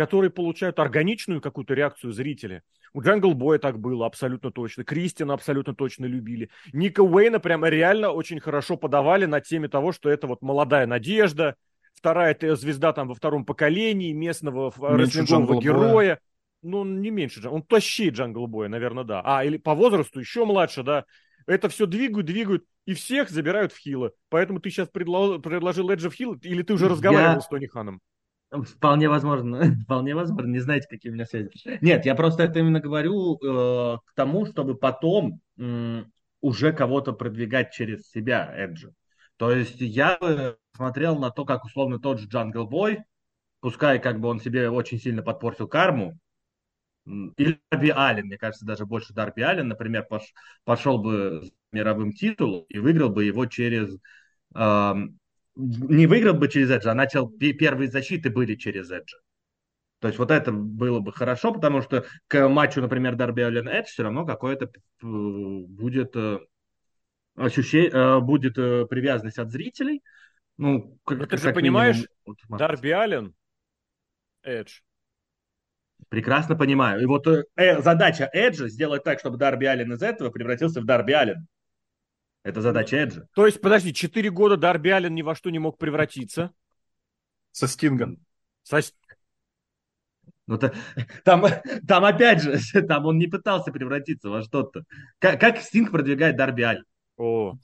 [0.00, 2.62] которые получают органичную какую-то реакцию зрителя.
[2.94, 4.82] У Джангл Боя так было, абсолютно точно.
[4.82, 6.48] Кристиана абсолютно точно любили.
[6.72, 11.54] Ника Уэйна прямо реально очень хорошо подавали на теме того, что это вот молодая надежда,
[11.92, 16.18] вторая звезда там во втором поколении, местного рестлингового героя.
[16.62, 19.20] Ну, не меньше, он тащит Джангл Боя, наверное, да.
[19.22, 21.04] А, или по возрасту еще младше, да.
[21.46, 24.12] Это все двигают, двигают, и всех забирают в хилы.
[24.30, 27.40] Поэтому ты сейчас предложил, предложил Эджа в хил, или ты уже разговаривал Я...
[27.42, 28.00] с Тони Ханом?
[28.50, 31.50] Вполне возможно, вполне возможно, не знаете, какие у меня связи.
[31.80, 36.04] Нет, я просто это именно говорю э, к тому, чтобы потом э,
[36.40, 38.92] уже кого-то продвигать через себя, Эджи.
[39.36, 40.18] То есть я
[40.74, 43.04] смотрел на то, как условно тот же Джангл Бой,
[43.60, 46.18] пускай как бы он себе очень сильно подпортил карму,
[47.06, 50.22] или Дарби Аллен, мне кажется, даже больше Дарби Аллен, например, пош,
[50.64, 53.96] пошел бы с мировым титулом и выиграл бы его через
[55.56, 59.18] не выиграл бы через Эджа, а начал первые защиты были через Эджа.
[60.00, 63.86] То есть вот это было бы хорошо, потому что к матчу, например, Дарби Аллен Эдж
[63.86, 64.70] все равно какое-то э,
[65.02, 66.38] будет э,
[67.36, 70.02] ощущение, э, будет привязанность от зрителей.
[70.56, 73.34] Ну, как, Но ты как же понимаешь, минимум, вот, Дарби Аллен
[74.42, 74.80] Эдж.
[76.08, 77.02] Прекрасно понимаю.
[77.02, 77.44] И вот э,
[77.82, 81.46] задача Эджа сделать так, чтобы Дарби Аллен из этого превратился в Дарби Аллен.
[82.42, 83.28] Это задача Эджа.
[83.34, 86.52] То есть, подожди, четыре года Дарби Аллен ни во что не мог превратиться?
[87.52, 88.18] Со Стингом.
[88.62, 88.80] Со...
[90.46, 90.72] Ну, то,
[91.24, 91.44] там,
[91.86, 94.84] там опять же, там он не пытался превратиться во что-то.
[95.18, 96.84] Как, как Стинг продвигает Дарби Аллен?
[97.18, 97.56] О,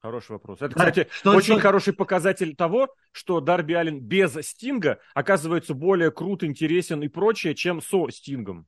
[0.00, 0.60] хороший вопрос.
[0.60, 1.62] Это, кстати, что, очень что...
[1.62, 7.80] хороший показатель того, что Дарби Аллен без Стинга оказывается более крут, интересен и прочее, чем
[7.80, 8.66] со Стингом.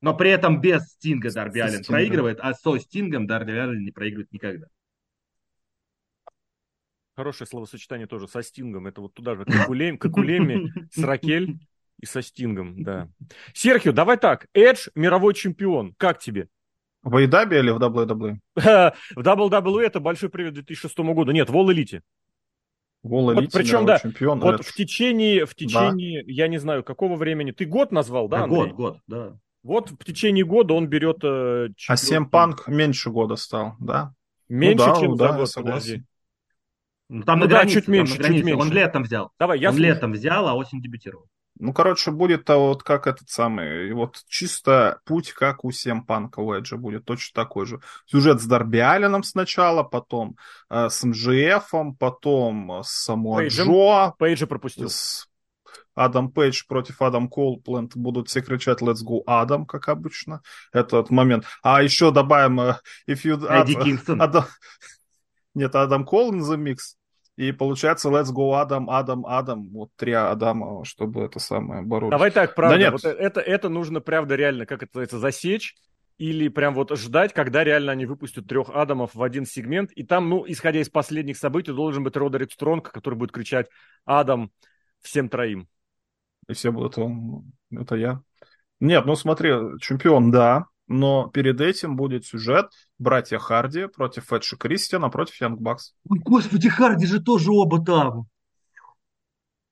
[0.00, 4.32] Но при этом без Стинга Дарби Аллен проигрывает, а со Стингом Дарби Аллен не проигрывает
[4.32, 4.66] никогда.
[7.16, 8.86] Хорошее словосочетание тоже со Стингом.
[8.86, 11.58] Это вот туда же, как у Леми, как у Леми с Ракель
[11.98, 13.08] и со Стингом, да.
[13.54, 14.48] Серхио, давай так.
[14.52, 15.94] Эдж мировой чемпион.
[15.96, 16.48] Как тебе?
[17.02, 18.38] В AEW или в WWE?
[18.54, 21.32] в WWE это большой привет 2006 году.
[21.32, 22.02] Нет, в All Elite.
[23.02, 24.40] В All Elite вот, причем, да, чемпион.
[24.40, 24.66] Вот Эдж.
[24.66, 26.30] в течение, в течение, да.
[26.30, 27.52] я не знаю, какого времени.
[27.52, 28.72] Ты год назвал, да, Андрей?
[28.72, 29.38] Год, год, да.
[29.66, 31.18] Вот в течение года он берет...
[31.24, 34.14] Э, а Сем Панк меньше года стал, да?
[34.48, 36.04] Меньше, ну, да, чем ну, за да, год, подожди.
[37.08, 38.54] Ну, там ну, на да, границе, чуть меньше, чуть меньше.
[38.54, 39.32] Он летом взял.
[39.40, 39.94] Давай, я Он слушаю.
[39.94, 41.26] летом взял, а осень дебютировал.
[41.58, 46.40] Ну, короче, будет -то вот как этот самый, вот чисто путь, как у Сем Панка
[46.40, 47.80] у Эджа будет точно такой же.
[48.06, 50.36] Сюжет с Дарби Алленом сначала, потом
[50.70, 54.12] э, с МЖФом, потом с Самуа Джо.
[54.18, 54.90] Пейджа пропустил.
[54.90, 55.28] С
[55.96, 60.42] Адам Пейдж против Адам Колпленд будут все кричать «Let's go, Адам», как обычно.
[60.72, 61.44] Этот момент.
[61.62, 62.76] А еще добавим uh,
[63.08, 63.44] if you...
[63.48, 64.22] Эдди Кингстон.
[64.22, 64.44] Адам...
[65.54, 66.96] Нет, Адам Кол in the mix.
[67.36, 69.68] И получается Let's Go Адам, Адам, Адам.
[69.70, 72.12] Вот три Адама, чтобы это самое боролись.
[72.12, 72.76] Давай так, правда.
[72.76, 72.92] Да нет.
[72.92, 75.74] Вот это, это нужно, правда, реально, как это называется, засечь.
[76.18, 79.92] Или прям вот ждать, когда реально они выпустят трех Адамов в один сегмент.
[79.92, 83.68] И там, ну, исходя из последних событий, должен быть Родерик Стронг, который будет кричать
[84.06, 84.50] «Адам»
[85.02, 85.68] всем троим.
[86.48, 86.96] И все будут,
[87.70, 88.22] это я.
[88.80, 95.08] Нет, ну смотри, чемпион, да, но перед этим будет сюжет братья Харди против Эдши Кристиана
[95.08, 95.94] против Янг Бакс.
[96.08, 98.26] Ой, господи, Харди же тоже оба там.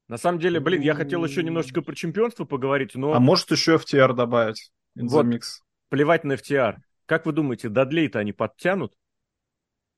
[0.09, 3.15] На самом деле, блин, я хотел еще немножечко про чемпионство поговорить, но...
[3.15, 4.71] А может еще FTR добавить?
[4.95, 5.63] Вот, микс.
[5.89, 6.77] плевать на FTR.
[7.07, 8.93] Как вы думаете, Дадлей-то они подтянут?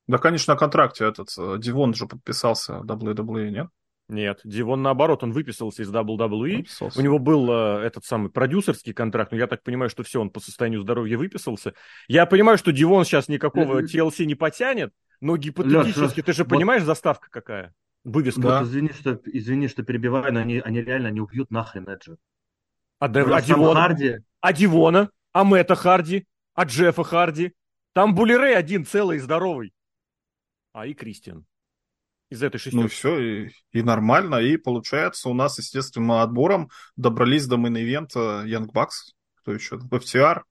[0.07, 3.66] Да, конечно, на контракте этот э, Дивон же подписался WWE, нет?
[4.09, 6.59] Нет, Дивон наоборот, он выписался из WWE.
[6.59, 6.99] Выписался.
[6.99, 10.31] У него был э, этот самый продюсерский контракт, но я так понимаю, что все, он
[10.31, 11.75] по состоянию здоровья выписался.
[12.07, 16.51] Я понимаю, что Дивон сейчас никакого TLC не потянет, но гипотетически, Леш, ты же вот...
[16.51, 17.75] понимаешь, заставка какая?
[18.05, 18.43] Вывеска.
[18.43, 18.59] Да.
[18.61, 22.17] Вот извини, что, извини, что перебиваю, но они, они реально не убьют нахрен Эджа.
[23.01, 23.29] А, Дев...
[23.29, 23.81] а, Дивона?
[23.81, 24.19] Харди...
[24.41, 25.11] а Дивона?
[25.33, 26.27] А Мэтта Харди?
[26.55, 27.55] А Джеффа Харди?
[27.93, 29.75] Там Bully Ray один целый и здоровый.
[30.73, 31.45] А и Кристиан
[32.31, 32.83] из этой шестерки.
[32.83, 34.37] Ну все, и, и нормально.
[34.37, 40.43] И получается, у нас, естественно, отбором добрались до мейн-ивента Young Bucks, кто еще, FTR.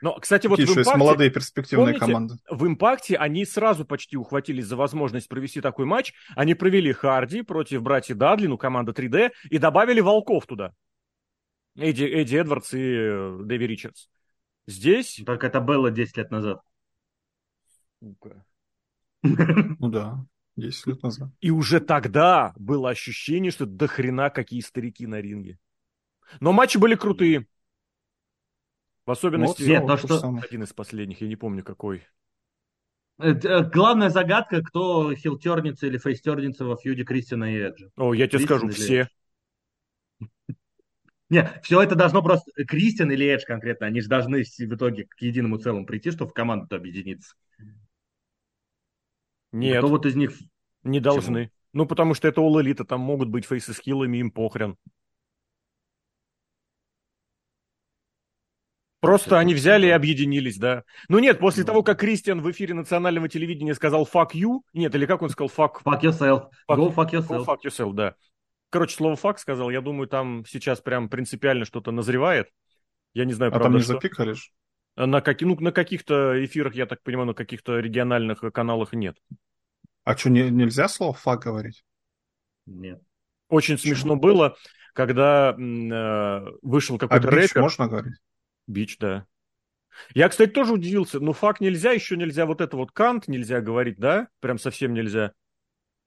[0.00, 2.34] Но, кстати, вот Какие в импакте, молодые перспективные помните, команды.
[2.48, 6.12] В импакте они сразу почти ухватились за возможность провести такой матч.
[6.36, 10.72] Они провели Харди против братьев Дадли, ну, команда 3D, и добавили Волков туда.
[11.76, 14.06] Эдди, Эдди Эдвардс и э, Дэви Ричардс.
[14.66, 15.20] Здесь...
[15.26, 16.60] Так это было 10 лет назад.
[19.22, 20.24] Ну да.
[20.58, 21.30] 10 лет назад.
[21.40, 25.58] И уже тогда было ощущение, что до хрена какие старики на ринге.
[26.40, 27.46] Но матчи были крутые.
[29.06, 29.62] В особенности...
[29.62, 30.38] Вот, Нет, ну, что...
[30.42, 32.06] Один из последних, я не помню какой.
[33.18, 37.90] Э, э, главная загадка, кто хилтерница или фейстерница во фьюде Кристина и Эджа.
[37.96, 39.08] О, я тебе Кристиан скажу, все.
[41.30, 42.50] Нет, все это должно просто...
[42.64, 46.34] Кристиан или Эдж конкретно, они же должны в итоге к единому целому прийти, чтобы в
[46.34, 47.34] команду объединиться.
[49.52, 49.78] Нет.
[49.78, 50.32] Кто вот из них?
[50.82, 51.46] Не должны.
[51.46, 51.52] Почему?
[51.72, 54.76] Ну, потому что это All Elite, там могут быть фейсы с хилами, им похрен.
[59.00, 60.82] Просто это они взяли и объединились, да.
[61.08, 64.92] Ну нет, после ну, того, как Кристиан в эфире национального телевидения сказал fuck you, нет,
[64.94, 65.82] или как он сказал, fuck...
[65.84, 66.48] Fuck yourself.
[66.68, 67.28] Fuck, go fuck yourself.
[67.28, 68.16] Go fuck yourself, да.
[68.70, 72.48] Короче, слово fuck сказал, я думаю, там сейчас прям принципиально что-то назревает.
[73.14, 73.92] Я не знаю, а правда, там не что...
[73.94, 74.52] запикалишь?
[75.06, 75.40] На, как...
[75.42, 79.16] ну, на каких-то эфирах, я так понимаю, на каких-то региональных каналах нет.
[80.02, 81.84] А что, не, нельзя слово фак говорить?
[82.66, 83.00] Нет.
[83.48, 83.94] Очень Почему?
[83.94, 84.56] смешно было,
[84.94, 87.42] когда э, вышел а какой-то а рэпер.
[87.42, 88.16] bitch можно говорить?
[88.66, 89.26] Bitch, да.
[90.14, 91.20] Я, кстати, тоже удивился.
[91.20, 94.28] Ну, fuck нельзя, еще нельзя вот это вот cunt нельзя говорить, да?
[94.40, 95.32] Прям совсем нельзя.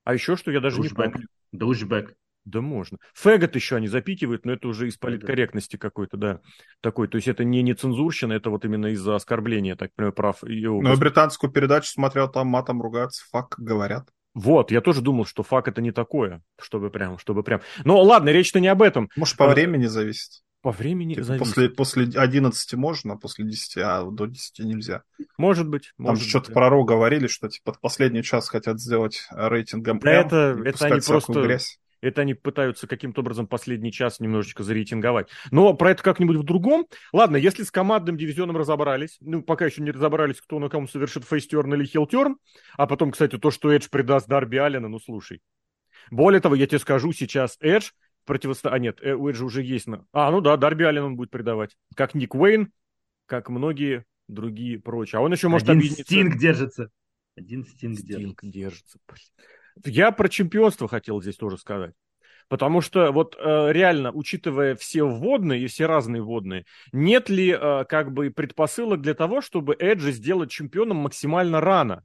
[0.03, 1.07] А еще что, я даже Douchebag.
[1.07, 1.27] не помню.
[1.53, 2.15] Douchebag.
[2.45, 2.97] Да можно.
[3.13, 6.39] Faggot еще они запикивают, но это уже из политкорректности какой-то, да.
[6.81, 10.37] Такой, то есть это не нецензурщина, это вот именно из-за оскорбления, так понимаю, прав.
[10.41, 14.09] Ну, я британскую передачу смотрел, там матом ругаться, fuck говорят.
[14.33, 17.61] Вот, я тоже думал, что фак это не такое, чтобы прям, чтобы прям.
[17.83, 19.09] Но ладно, речь-то не об этом.
[19.15, 19.53] Может, по а...
[19.53, 20.41] времени зависит.
[20.61, 21.45] По времени типа зависит.
[21.47, 25.01] После, после 11 можно, после 10, а до 10 нельзя.
[25.37, 25.91] Может быть.
[25.97, 30.61] Там может что-то про Ро говорили, что типа последний час хотят сделать рейтингом да это,
[30.63, 31.41] это они просто...
[31.41, 31.79] Грязь.
[32.02, 35.30] Это они пытаются каким-то образом последний час немножечко зарейтинговать.
[35.52, 36.88] Но про это как-нибудь в другом.
[37.14, 41.24] Ладно, если с командным дивизионом разобрались, ну, пока еще не разобрались, кто на ком совершит
[41.24, 42.38] фейстерн или хилтерн,
[42.78, 45.41] а потом, кстати, то, что Эдж предаст Дарби Аллена, ну, слушай.
[46.10, 47.91] Более того, я тебе скажу, сейчас Эдж
[48.26, 48.76] противостояние...
[48.76, 49.88] А, нет, э, у Эджа уже есть...
[49.88, 50.06] На...
[50.12, 51.78] А, ну да, Дарби Аллен он будет предавать.
[51.95, 52.72] Как Ник Уэйн
[53.32, 55.20] как многие другие прочие.
[55.20, 56.04] А он еще может Один объединиться...
[56.04, 56.91] Стинг держится.
[57.38, 58.52] Один Стинг, Стинг держится.
[58.52, 58.99] держится.
[59.86, 61.93] Я про чемпионство хотел здесь тоже сказать.
[62.47, 67.86] Потому что вот э, реально, учитывая все вводные и все разные вводные, нет ли э,
[67.86, 72.03] как бы предпосылок для того, чтобы Эджи сделать чемпионом максимально рано?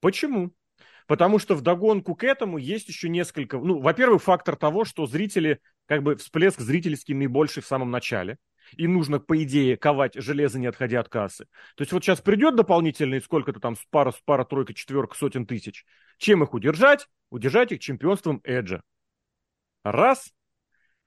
[0.00, 0.52] Почему?
[1.06, 3.58] Потому что в догонку к этому есть еще несколько...
[3.58, 8.38] Ну, во-первых, фактор того, что зрители, как бы всплеск зрительский наибольший в самом начале
[8.76, 11.46] и нужно, по идее, ковать железо, не отходя от кассы.
[11.76, 15.84] То есть вот сейчас придет дополнительные сколько-то там, пара, пара, тройка, четверка, сотен тысяч.
[16.18, 17.08] Чем их удержать?
[17.30, 18.82] Удержать их чемпионством Эджа.
[19.84, 20.32] Раз.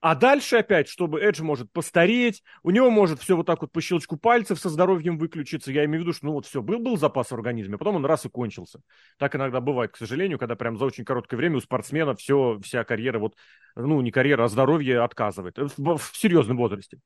[0.04, 3.80] А дальше опять, чтобы Эдж может постареть, у него может все вот так вот по
[3.80, 5.72] щелчку пальцев со здоровьем выключиться.
[5.72, 7.96] Я имею в виду, что ну вот все, был, был запас в организме, а потом
[7.96, 8.82] он раз и кончился.
[9.18, 12.84] Так иногда бывает, к сожалению, когда прям за очень короткое время у спортсмена все, вся
[12.84, 13.36] карьера, вот,
[13.78, 17.00] ну не карьера, а здоровье отказывает в, в серьезном возрасте.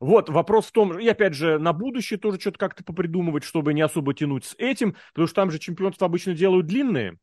[0.00, 3.82] Вот, вопрос в том, и опять же, на будущее тоже что-то как-то попридумывать, чтобы не
[3.82, 7.18] особо тянуть с этим, потому что там же чемпионства обычно делают длинные.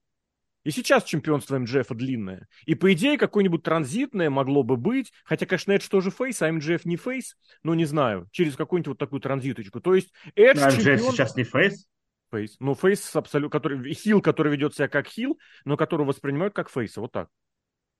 [0.63, 2.47] И сейчас чемпионство MJF длинное.
[2.65, 6.85] И по идее какое-нибудь транзитное могло бы быть, хотя, конечно, Эдж тоже face, а MJF
[6.85, 9.79] не face, но не знаю, через какую-нибудь вот такую транзиточку.
[9.79, 11.13] То есть Эдж а чемпион...
[11.13, 11.87] сейчас не face?
[12.31, 12.57] Фейс.
[12.59, 16.99] Ну, фейс абсолютно, который, хил, который ведет себя как хил, но которого воспринимают как фейса,
[17.01, 17.29] вот так.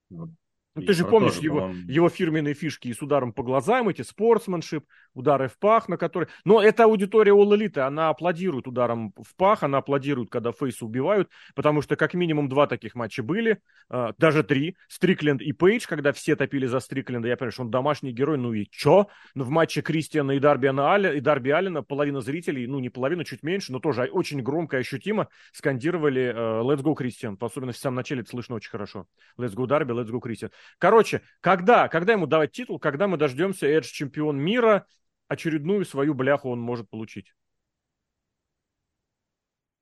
[0.09, 0.29] Вот.
[0.77, 4.85] Ну, ты же помнишь тоже, его, его фирменные фишки с ударом по глазам, эти спортсменшип,
[5.13, 6.29] удары в пах, на которые...
[6.45, 11.29] Но эта аудитория All Elite, она аплодирует ударом в пах, она аплодирует, когда фейсы убивают,
[11.55, 13.59] потому что как минимум два таких матча были,
[13.89, 17.71] э, даже три, Стрикленд и Пейдж, когда все топили за Стрикленда, я понимаю, что он
[17.71, 19.07] домашний герой, ну и чё?
[19.33, 23.25] Но в матче Кристиана и Дарби, Аллена, и Дарби Аллена половина зрителей, ну не половина,
[23.25, 27.77] чуть меньше, но тоже очень громко и ощутимо скандировали э, Let's go, Кристиан, особенно в
[27.77, 29.07] самом начале это слышно очень хорошо.
[29.37, 30.51] Let's go, Дарби, Let's go, Кристиан.
[30.77, 34.85] Короче, когда, когда ему давать титул, когда мы дождемся Эдж чемпион мира,
[35.27, 37.33] очередную свою бляху он может получить?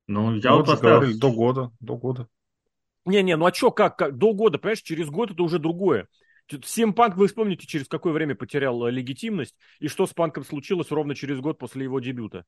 [0.08, 1.20] Ну, я ну, вот поставил...
[1.20, 2.28] До года, до года.
[3.06, 6.08] Не-не, ну а что, как, как, до года, понимаешь, через год это уже другое.
[6.62, 10.92] Всем Панк, вы вспомните, через какое время потерял э, легитимность, и что с Панком случилось
[10.92, 12.46] ровно через год после его дебюта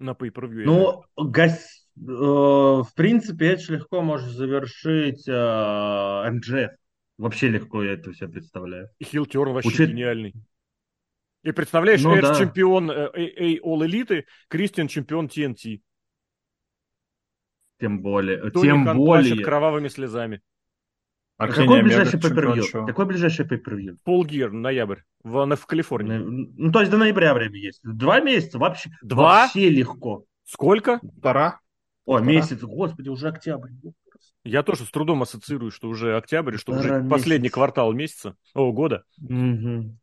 [0.00, 1.86] на pay per Ну, гос...
[1.96, 6.72] э, в принципе, Эдж легко может завершить э, МДФ.
[7.20, 8.88] Вообще легко я это себе представляю.
[8.98, 9.90] И Хилтерн вообще Учит...
[9.90, 10.34] гениальный.
[11.42, 12.34] И представляешь, ну, Эдж да.
[12.34, 15.82] чемпион э, All Elite, Кристиан чемпион TNT.
[17.78, 18.50] Тем более.
[18.50, 19.44] Тони тем более.
[19.44, 20.40] кровавыми слезами.
[21.36, 22.86] А какой ближайший пейпервью?
[22.86, 23.98] Какой ближайший пейпервью?
[24.04, 26.16] Полгир, ноябрь, в, в Калифорнии.
[26.16, 27.80] Ну, то есть до ноября время есть.
[27.82, 28.90] Два месяца вообще.
[29.02, 29.42] Два?
[29.42, 30.24] Вообще легко.
[30.44, 31.00] Сколько?
[31.20, 31.60] Пора.
[32.06, 32.24] О, Пора.
[32.24, 33.70] месяц, господи, уже октябрь.
[34.44, 37.10] Я тоже с трудом ассоциирую, что уже октябрь, что уже месяц.
[37.10, 39.04] последний квартал месяца, о, года.
[39.20, 39.96] Угу.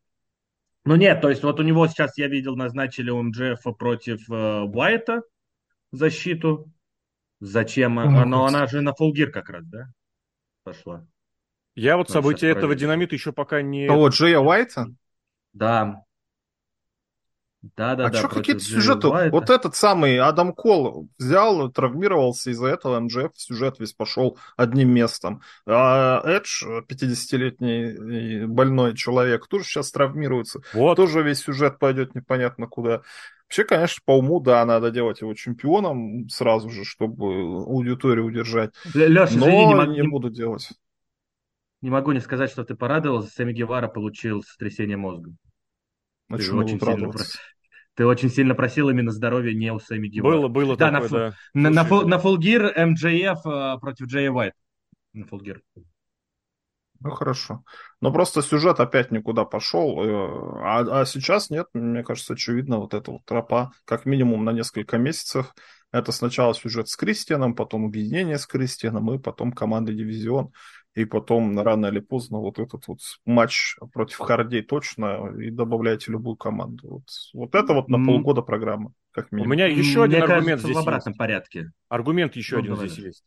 [0.86, 4.62] Ну нет, то есть вот у него сейчас, я видел, назначили у МДФ против э,
[4.62, 5.22] Уайта
[5.92, 6.72] защиту.
[7.40, 8.00] Зачем?
[8.00, 9.88] О, Но она же на фулгир как раз, да?
[10.64, 11.06] Пошла.
[11.76, 13.86] Я вот события этого динамита еще пока не...
[13.88, 14.88] А вот Джея Уайта?
[15.54, 16.04] Да.
[17.76, 18.18] Да, да, а да.
[18.18, 19.08] что какие-то сюжеты?
[19.08, 19.36] Уайта.
[19.36, 25.42] Вот этот самый Адам Кол взял, травмировался из-за этого, МДФ сюжет весь пошел одним местом.
[25.66, 30.62] А Эдж, 50-летний больной человек, тоже сейчас травмируется.
[30.74, 30.96] Вот.
[30.96, 33.02] Тоже весь сюжет пойдет непонятно куда.
[33.48, 38.72] Вообще, конечно, по уму, да, надо делать его чемпионом сразу же, чтобы аудиторию удержать.
[38.94, 39.88] Леша, Но извини, не, мог...
[39.88, 40.70] не буду делать.
[41.82, 43.30] Не могу не сказать, что ты порадовался.
[43.30, 45.32] Сами Гевара получил сотрясение мозга.
[46.30, 47.14] А ты очень, сильно,
[47.98, 50.36] ты очень сильно просил именно здоровья не у Сами Гевара.
[50.36, 51.36] Было, было да, такое, на, да.
[51.56, 54.54] На, на, на, на Фулгир МJF э, против Джея Уайт.
[55.14, 55.64] На Фулгир.
[57.00, 57.64] Ну хорошо.
[58.00, 60.00] Но просто сюжет опять никуда пошел.
[60.00, 64.52] Э, а, а сейчас нет, мне кажется, очевидно, вот эта вот тропа, как минимум на
[64.52, 65.56] несколько месяцев.
[65.92, 70.52] Это сначала сюжет с Кристианом, потом объединение с Кристианом, и потом команда дивизион.
[70.98, 76.38] И потом рано или поздно вот этот вот матч против Хардей точно, и добавляете любую
[76.38, 76.88] команду.
[76.88, 77.04] Вот,
[77.36, 79.52] вот это вот на полгода программа, как минимум.
[79.52, 81.20] У меня еще один Мне аргумент здесь в обратном есть.
[81.20, 81.72] порядке.
[81.88, 82.90] Аргумент еще ну, один давай.
[82.90, 83.24] здесь есть.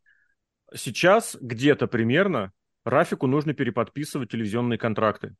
[0.75, 2.51] Сейчас где-то примерно
[2.85, 5.37] Рафику нужно переподписывать телевизионные контракты.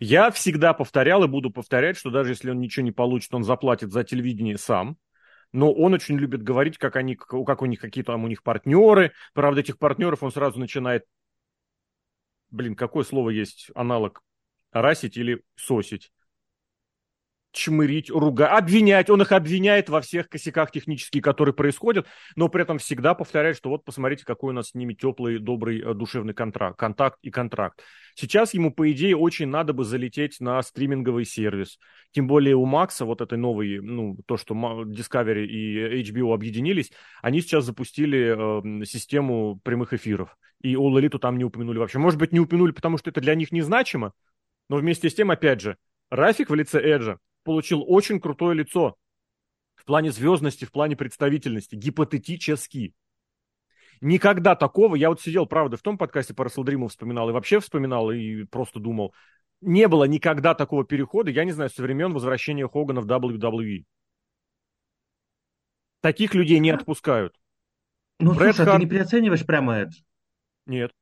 [0.00, 3.92] Я всегда повторял и буду повторять, что даже если он ничего не получит, он заплатит
[3.92, 4.96] за телевидение сам.
[5.52, 9.12] Но он очень любит говорить, как, они, как у них какие там у них партнеры.
[9.34, 11.04] Правда, этих партнеров он сразу начинает...
[12.50, 14.22] Блин, какое слово есть аналог?
[14.72, 16.12] Расить или сосить?
[17.52, 19.10] Чмырить, ругать, обвинять.
[19.10, 23.70] Он их обвиняет во всех косяках технических, которые происходят, но при этом всегда повторяет, что
[23.70, 27.82] вот посмотрите, какой у нас с ними теплый, добрый, э, душевный контракт, контакт и контракт.
[28.14, 31.78] Сейчас ему, по идее, очень надо бы залететь на стриминговый сервис.
[32.12, 36.92] Тем более у Макса, вот этой новой, ну, то, что Discovery и HBO объединились,
[37.22, 40.36] они сейчас запустили э, систему прямых эфиров.
[40.62, 41.98] И All Elite там не упомянули вообще.
[41.98, 44.12] Может быть, не упомянули, потому что это для них незначимо,
[44.68, 45.76] но вместе с тем, опять же,
[46.10, 48.96] Рафик в лице Эджа получил очень крутое лицо
[49.74, 52.94] в плане звездности, в плане представительности, гипотетически.
[54.00, 58.10] Никогда такого, я вот сидел, правда, в том подкасте по Расселдриму вспоминал и вообще вспоминал,
[58.10, 59.14] и просто думал,
[59.60, 63.84] не было никогда такого перехода, я не знаю, со времен возвращения Хогана в WWE.
[66.00, 67.38] Таких людей не отпускают.
[68.18, 68.68] Ну, Брэд слушай, Харт...
[68.68, 69.92] а ты не переоцениваешь прямо это?
[70.66, 70.92] Нет.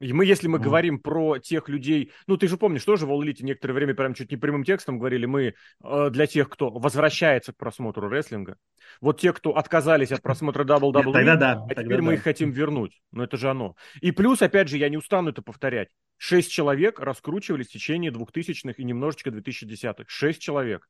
[0.00, 0.62] И мы, если мы mm.
[0.62, 4.30] говорим про тех людей, ну ты же помнишь, тоже в All некоторое время прям чуть
[4.30, 8.56] не прямым текстом говорили, мы э, для тех, кто возвращается к просмотру рестлинга,
[9.02, 12.02] вот те, кто отказались от просмотра WWE, тогда да, а теперь да.
[12.02, 13.00] мы их хотим вернуть.
[13.12, 13.76] Но это же оно.
[14.00, 18.78] И плюс, опять же, я не устану это повторять, шесть человек раскручивались в течение двухтысячных
[18.78, 20.04] и немножечко 2010-х.
[20.08, 20.88] Шесть человек.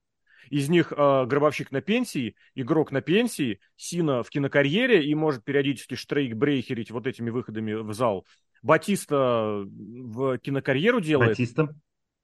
[0.48, 5.96] Из них э, гробовщик на пенсии, игрок на пенсии, Сина в кинокарьере и может периодически
[5.96, 8.24] штрейк брейхерить вот этими выходами в зал.
[8.62, 11.30] Батиста в кинокарьеру делает.
[11.30, 11.74] Батиста.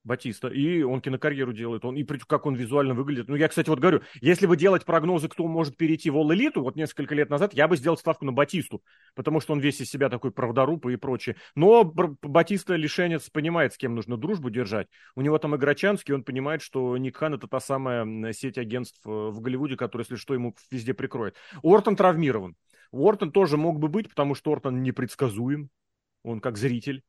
[0.07, 3.29] Батиста, и он кинокарьеру делает, он, и как он визуально выглядит.
[3.29, 6.77] Ну, я, кстати, вот говорю, если бы делать прогнозы, кто может перейти в All-Элиту, вот
[6.77, 8.83] несколько лет назад, я бы сделал ставку на Батисту,
[9.17, 11.37] потому что он весь из себя такой правдоруб и прочее.
[11.57, 14.87] Но Батиста лишенец понимает, с кем нужно дружбу держать.
[15.17, 19.11] У него там Играчанский, он понимает, что Ник Хан это та самая сеть агентств э,
[19.11, 21.35] в Голливуде, которая, если что, ему везде прикроет.
[21.63, 22.55] Уортон травмирован.
[22.93, 25.69] Уортон тоже мог бы быть, потому что Уортон непредсказуем
[26.27, 27.03] он как зритель,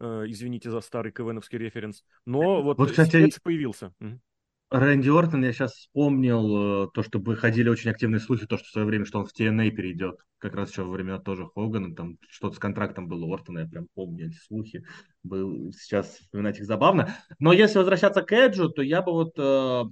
[0.00, 3.92] э, извините за старый КВНовский референс, но вот, вот кстати, появился.
[4.70, 8.70] Рэнди Ортон, я сейчас вспомнил э, то, что ходили очень активные слухи, то, что в
[8.70, 12.18] свое время, что он в TNA перейдет, как раз еще во времена тоже Хогана, там
[12.28, 14.84] что-то с контрактом было Ортона, я прям помню эти слухи,
[15.22, 17.16] был, сейчас вспоминать их забавно.
[17.38, 19.84] Но если возвращаться к Эджу, то я бы вот э,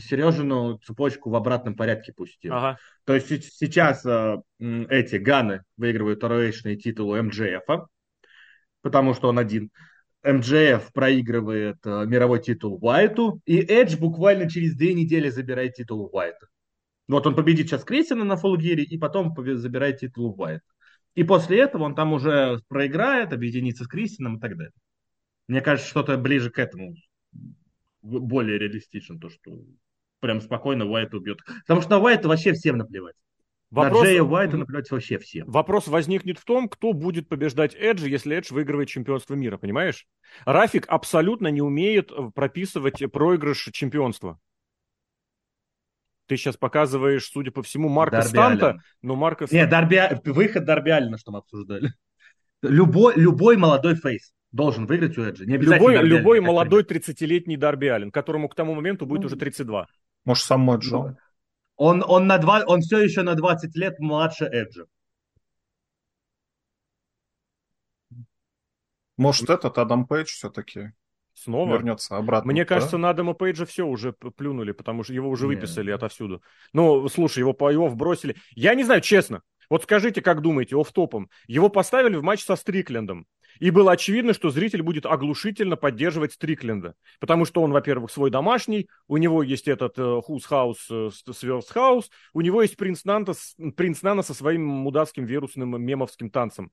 [0.00, 2.54] Сережину цепочку в обратном порядке пустил.
[2.54, 2.78] Ага.
[3.04, 7.86] То есть сейчас э, эти Ганы выигрывают ROH титул у МДФ,
[8.88, 9.70] потому что он один.
[10.24, 16.48] МДФ проигрывает э, мировой титул Уайту, и Эдж буквально через две недели забирает титул Уайта.
[17.06, 20.64] Вот он победит сейчас Крисина на Фулгире, и потом забирает титул Уайта.
[21.14, 24.72] И после этого он там уже проиграет, объединится с Кристином и так далее.
[25.48, 26.94] Мне кажется, что-то ближе к этому
[28.00, 29.60] более реалистично, то, что
[30.20, 31.40] прям спокойно Уайт убьет.
[31.66, 33.16] Потому что на Уайта вообще всем наплевать.
[33.70, 35.50] Вопрос, На Джея Уайта наплевать вообще всем.
[35.50, 40.06] Вопрос возникнет в том, кто будет побеждать Эджи, если Эдж выигрывает чемпионство мира, понимаешь?
[40.46, 44.38] Рафик абсолютно не умеет э, прописывать проигрыш чемпионства.
[46.26, 48.82] Ты сейчас показываешь, судя по всему, Марка Дарби Станта, Аллен.
[49.02, 50.00] но Марка Нет, Дарби...
[50.24, 51.92] выход Дарби Аллена, что мы обсуждали.
[52.62, 55.46] Любой, любой молодой фейс должен выиграть у Эджи.
[55.46, 59.86] Не любой любой молодой 30-летний Дарби Аллен, которому к тому моменту будет ну, уже 32.
[60.24, 61.16] Может, сам Моджо.
[61.78, 64.84] Он, он, на два, он все еще на 20 лет младше Эджа.
[69.16, 70.92] Может, этот Адам Пейдж все-таки
[71.34, 72.50] снова вернется обратно.
[72.50, 72.68] Мне да?
[72.68, 75.96] кажется, на Адама Пейджа все уже плюнули, потому что его уже выписали Нет.
[75.96, 76.42] отовсюду.
[76.72, 78.36] Ну, слушай, его, его вбросили.
[78.54, 79.42] Я не знаю, честно.
[79.70, 81.30] Вот скажите, как думаете, оф-топом.
[81.46, 83.26] Его поставили в матч со Стриклендом.
[83.58, 86.94] И было очевидно, что зритель будет оглушительно поддерживать Стрикленда.
[87.20, 92.10] Потому что он, во-первых, свой домашний, у него есть этот Хус Хаус, э, Сверс Хаус,
[92.32, 93.34] у него есть Принц, Нанта,
[93.76, 96.70] Принц Нана со своим мудацким вирусным мемовским танцем.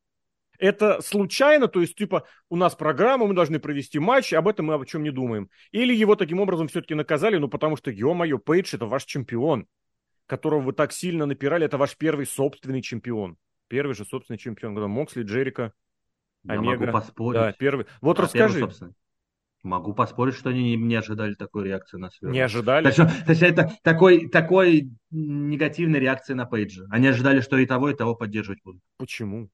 [0.57, 4.75] Это случайно, то есть, типа, у нас программа, мы должны провести матч, об этом мы
[4.75, 5.49] о чем не думаем.
[5.71, 9.67] Или его таким образом все-таки наказали, ну, потому что, ё-моё, Пейдж– это ваш чемпион,
[10.27, 13.37] которого вы так сильно напирали, это ваш первый собственный чемпион.
[13.67, 15.73] Первый же собственный чемпион, когда Моксли, Джерика,
[16.47, 16.79] я Омега.
[16.79, 17.41] могу поспорить.
[17.41, 17.85] Да, первый.
[18.01, 18.59] Вот а, расскажи.
[18.59, 18.93] Первый,
[19.65, 22.33] могу поспорить, что они не, не ожидали такой реакции на Сверла.
[22.33, 22.89] Не ожидали?
[22.89, 26.85] То есть, то есть это такой, такой негативной реакции на Пейджа.
[26.89, 28.81] Они ожидали, что и того, и того поддерживать будут.
[28.97, 29.49] Почему?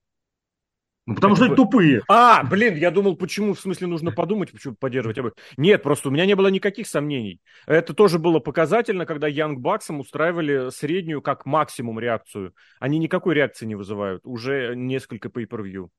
[1.07, 2.01] Ну, потому это что они тупые.
[2.07, 5.17] А, блин, я думал, почему, в смысле, нужно подумать, почему поддерживать.
[5.57, 7.41] Нет, просто у меня не было никаких сомнений.
[7.65, 12.53] Это тоже было показательно, когда Янг Баксом устраивали среднюю как максимум реакцию.
[12.79, 14.21] Они никакой реакции не вызывают.
[14.25, 15.89] Уже несколько pay-per-view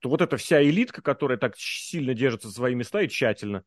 [0.00, 3.64] то вот эта вся элитка, которая так сильно держится за свои места и тщательно,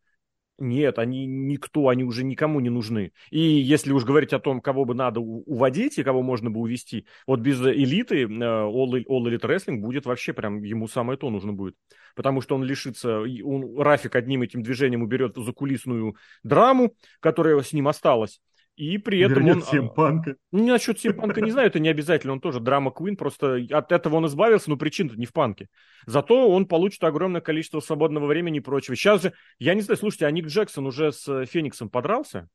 [0.57, 3.13] Нет, они никто, они уже никому не нужны.
[3.31, 7.07] И если уж говорить о том, кого бы надо уводить и кого можно бы увести,
[7.25, 11.51] вот без элиты э, All, All Elite Wrestling будет вообще прям, ему самое то нужно
[11.51, 11.75] будет.
[12.15, 17.87] Потому что он лишится, он, Рафик одним этим движением уберет закулисную драму, которая с ним
[17.87, 18.39] осталась.
[18.75, 19.63] И при этом Вернет он...
[19.63, 20.35] А, Симпанка.
[20.51, 24.15] Ну, насчет Симпанка не знаю, это не обязательно, он тоже драма Квин, просто от этого
[24.15, 25.67] он избавился, но причина-то не в панке.
[26.05, 28.95] Зато он получит огромное количество свободного времени и прочего.
[28.95, 32.47] Сейчас же, я не знаю, слушайте, а Ник Джексон уже с Фениксом подрался?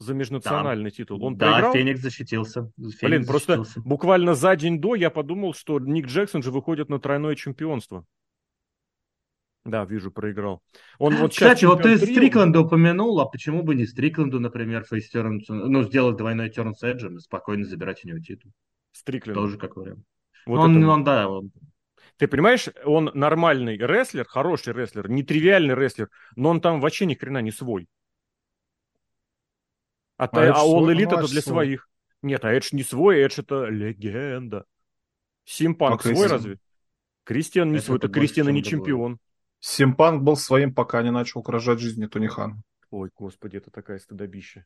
[0.00, 0.96] За межнациональный да.
[0.96, 1.22] титул.
[1.22, 1.72] Он да, проиграл?
[1.74, 2.72] Феникс защитился.
[2.78, 3.64] Феникс Блин, защитился.
[3.64, 8.06] просто буквально за день до я подумал, что Ник Джексон же выходит на тройное чемпионство.
[9.64, 10.62] Да, вижу, проиграл.
[10.98, 11.98] Он вот Кстати, вот ты.
[11.98, 17.16] Стрикленда упомянул, а почему бы не Стрикленду, например, фейстерн, ну, сделать двойной терн с Эджем
[17.16, 18.52] и спокойно забирать у него титул.
[18.92, 19.36] Стрикленд.
[19.36, 20.04] Тоже как вариант.
[20.46, 20.88] Вот он, это...
[20.88, 21.52] он, да, он...
[22.16, 27.42] Ты понимаешь, он нормальный рестлер, хороший рестлер, нетривиальный рестлер, но он там вообще ни хрена
[27.42, 27.86] не свой.
[30.16, 31.64] А, а, а All Elite это для свой.
[31.66, 31.88] своих.
[32.22, 34.64] Нет, а Эдж не свой, Эдж это легенда.
[35.44, 36.58] Симпанк а свой разве?
[37.24, 39.18] Кристиан не это свой, это Кристиан не чемпион.
[39.60, 42.62] Симпанк был своим, пока не начал угрожать жизни Тони Хан.
[42.90, 44.64] Ой, господи, это такая стыдобища.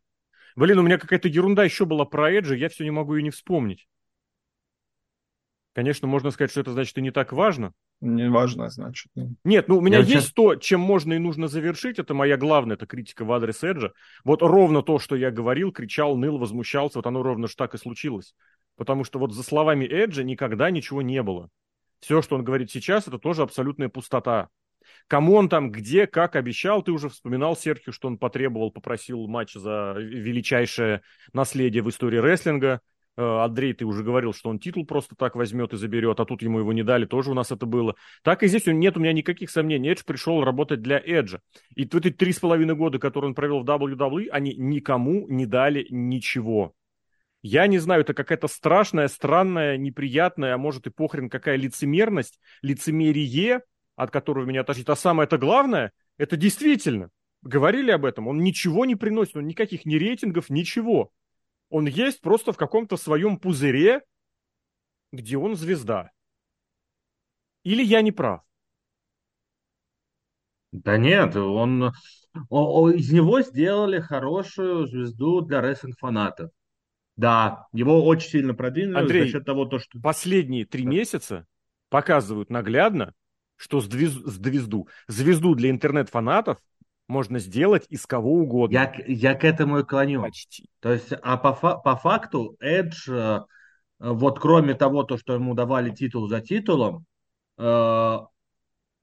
[0.57, 3.31] Блин, у меня какая-то ерунда еще была про Эджи, я все не могу ее не
[3.31, 3.89] вспомнить.
[5.75, 7.73] Конечно, можно сказать, что это значит и не так важно.
[8.01, 9.11] Не важно, значит.
[9.43, 10.33] Нет, ну у меня я есть сейчас...
[10.33, 11.99] то, чем можно и нужно завершить.
[11.99, 13.93] Это моя главная, это критика в адрес Эджа.
[14.23, 17.79] Вот ровно то, что я говорил, кричал, ныл, возмущался, вот оно ровно же так и
[17.79, 18.37] случилось.
[18.77, 21.49] Потому что вот за словами Эджа никогда ничего не было.
[21.99, 24.51] Все, что он говорит сейчас, это тоже абсолютная пустота.
[25.07, 29.53] Кому он там, где, как обещал, ты уже вспоминал, Серхио, что он потребовал, попросил матч
[29.55, 31.03] за величайшее
[31.33, 32.81] наследие в истории рестлинга.
[33.17, 36.43] Э, Андрей, ты уже говорил, что он титул просто так возьмет и заберет, а тут
[36.43, 37.95] ему его не дали, тоже у нас это было.
[38.23, 39.91] Так и здесь нет у меня никаких сомнений.
[39.91, 41.41] Эдж пришел работать для Эджа.
[41.77, 45.45] И в эти три с половиной года, которые он провел в WWE, они никому не
[45.45, 46.75] дали ничего.
[47.43, 53.61] Я не знаю, это какая-то страшная, странная, неприятная, а может и похрен какая лицемерность, лицемерие,
[53.97, 54.89] от которого меня тошнит.
[54.91, 57.11] А самое это главное, это действительно,
[57.43, 61.11] говорили об этом, он ничего не приносит, он никаких ни рейтингов, ничего.
[61.71, 64.03] Он есть просто в каком-то своем пузыре,
[65.13, 66.11] где он звезда.
[67.63, 68.43] Или я не прав?
[70.73, 71.93] Да нет, он,
[72.51, 76.51] он, из него сделали хорошую звезду для рестлинг-фанатов.
[77.17, 80.01] Да, его очень сильно продвинули Андрей, за счет того, то, что...
[80.01, 81.47] последние три месяца
[81.91, 83.15] показывают наглядно,
[83.57, 86.59] что звезду, звезду для интернет-фанатов
[87.09, 88.75] можно сделать из кого угодно.
[88.75, 90.23] Я, я к этому и клоню.
[90.23, 90.69] Почти.
[90.81, 93.41] То есть, а по, по факту Эдж, э,
[93.99, 97.05] вот кроме того, то, что ему давали титул за титулом,
[97.59, 98.19] э,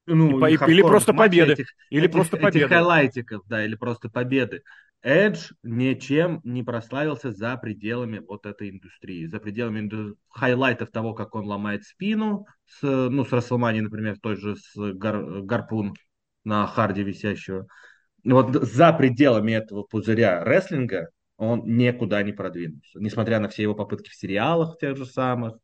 [0.08, 1.54] ну, и, или просто победы.
[1.54, 2.60] Этих, или этих, просто победы.
[2.60, 4.64] Этих хайлайтиков, да, или просто победы.
[5.04, 10.16] Эдж ничем не прославился за пределами вот этой индустрии, за пределами инду...
[10.30, 15.42] хайлайтов того, как он ломает спину, с, ну, с WrestleMania, например, той же с гар...
[15.42, 15.96] гарпун
[16.44, 17.68] на харде висящего.
[18.24, 24.10] Вот за пределами этого пузыря рестлинга он никуда не продвинулся, несмотря на все его попытки
[24.10, 25.56] в сериалах тех же самых.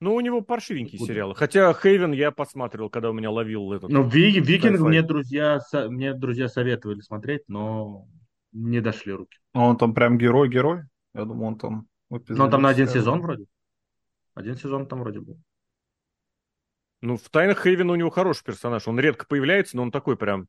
[0.00, 1.12] Ну, у него паршивенькие Куда?
[1.12, 1.34] сериалы.
[1.36, 3.90] Хотя Хейвен я посмотрел, когда у меня ловил этот.
[3.90, 8.08] Ну, Викинг мне друзья, мне друзья советовали смотреть, но
[8.52, 9.38] не дошли руки.
[9.52, 10.82] А он там прям герой-герой?
[11.14, 11.86] Я думаю, он там...
[12.08, 13.46] Ну, он там на один сезон вроде.
[14.34, 15.40] Один сезон там вроде был.
[17.02, 18.86] Ну, в «Тайнах Хейвена» у него хороший персонаж.
[18.86, 20.48] Он редко появляется, но он такой прям...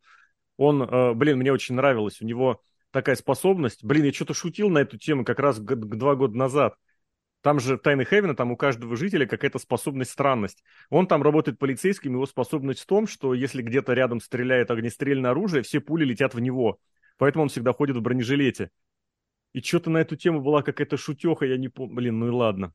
[0.57, 2.21] Он, э, блин, мне очень нравилось.
[2.21, 3.83] У него такая способность.
[3.83, 6.75] Блин, я что-то шутил на эту тему как раз два года назад.
[7.41, 10.63] Там же Тайны Хевена, там у каждого жителя какая-то способность, странность.
[10.89, 15.63] Он там работает полицейским, его способность в том, что если где-то рядом стреляет огнестрельное оружие,
[15.63, 16.79] все пули летят в него.
[17.21, 18.71] Поэтому он всегда ходит в бронежилете.
[19.53, 21.93] И что-то на эту тему была какая-то шутеха, я не помню.
[21.93, 22.73] Блин, ну и ладно.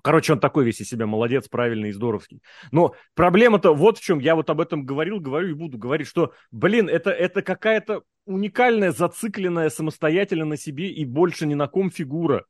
[0.00, 2.40] Короче, он такой весь из себя молодец, правильный и здоровский.
[2.72, 4.20] Но проблема-то вот в чем.
[4.20, 8.90] Я вот об этом говорил, говорю и буду говорить, что, блин, это, это какая-то уникальная,
[8.90, 12.46] зацикленная самостоятельно на себе и больше ни на ком фигура.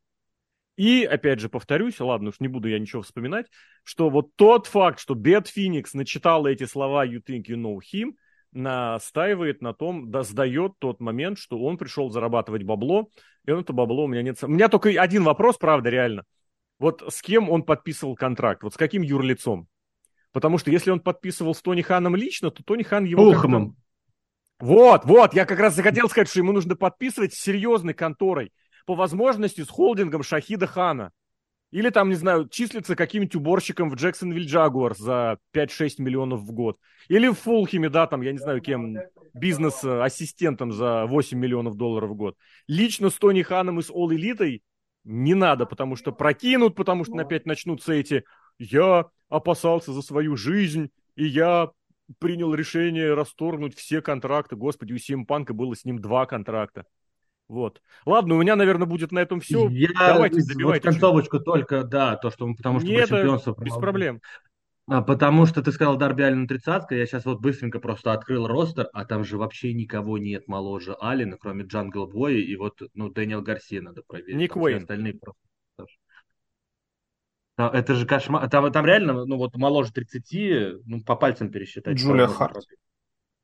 [0.76, 3.46] И, опять же, повторюсь, ладно уж не буду я ничего вспоминать,
[3.82, 8.12] что вот тот факт, что Бет Феникс начитала эти слова «You think you know him»,
[8.54, 13.08] настаивает на том, да, сдает тот момент, что он пришел зарабатывать бабло,
[13.46, 14.42] и он это бабло у меня нет.
[14.42, 16.24] У меня только один вопрос, правда, реально.
[16.78, 18.62] Вот с кем он подписывал контракт?
[18.62, 19.68] Вот с каким юрлицом?
[20.32, 23.22] Потому что если он подписывал с Тони Ханом лично, то Тони Хан его...
[23.22, 23.76] Пулхман.
[24.58, 28.52] Вот, вот, я как раз захотел сказать, что ему нужно подписывать с серьезной конторой.
[28.86, 31.12] По возможности с холдингом Шахида Хана.
[31.74, 36.78] Или там, не знаю, числится каким-нибудь уборщиком в Джексонвилл Джагуар за 5-6 миллионов в год.
[37.08, 38.96] Или в Фулхеме, да, там, я не знаю, кем,
[39.32, 42.36] бизнес-ассистентом за 8 миллионов долларов в год.
[42.68, 44.60] Лично с Тони Ханом и с All Elite
[45.02, 48.22] не надо, потому что прокинут, потому что опять начнутся эти
[48.56, 51.72] «я опасался за свою жизнь, и я
[52.20, 54.54] принял решение расторгнуть все контракты».
[54.54, 56.86] Господи, у Симпанка было с ним два контракта.
[57.48, 57.82] Вот.
[58.06, 59.68] Ладно, у меня, наверное, будет на этом все.
[59.68, 60.88] Я Давайте, добивайте.
[60.88, 64.20] Вот концовочку только, да, то, что потому что Нет, чемпионство без проблем.
[64.86, 68.88] А, потому что ты сказал Дарби Аллен 30 я сейчас вот быстренько просто открыл ростер,
[68.92, 73.40] а там же вообще никого нет моложе Аллина, кроме Джангл Боя и вот, ну, Дэниел
[73.40, 74.36] Гарсия надо проверить.
[74.36, 74.82] Ник Уэйн.
[74.82, 75.40] Остальные просто...
[77.56, 78.48] Это же кошмар.
[78.50, 81.96] Там, там реально, ну вот моложе 30, ну по пальцам пересчитать.
[81.96, 82.66] Джулия Харт.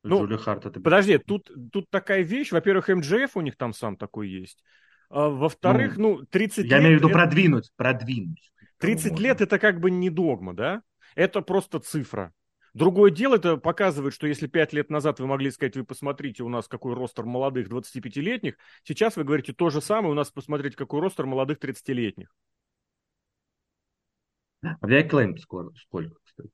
[0.03, 0.81] Ну, Джули Харт это...
[0.81, 2.53] Подожди, тут, тут такая вещь.
[2.53, 4.63] Во-первых, МДФ у них там сам такой есть.
[5.11, 6.81] А, во-вторых, ну, ну 30 Я лет...
[6.81, 7.19] имею в виду это...
[7.19, 8.53] продвинуть, продвинуть.
[8.79, 10.83] 30 лет это как бы не догма, да?
[11.15, 12.33] Это просто цифра.
[12.73, 16.49] Другое дело, это показывает, что если 5 лет назад вы могли сказать, вы посмотрите, у
[16.49, 21.01] нас какой ростер молодых 25-летних, сейчас вы говорите то же самое, у нас посмотрите, какой
[21.01, 22.33] ростер молодых 30-летних.
[24.63, 25.73] А я клейм сколько,
[26.25, 26.53] кстати?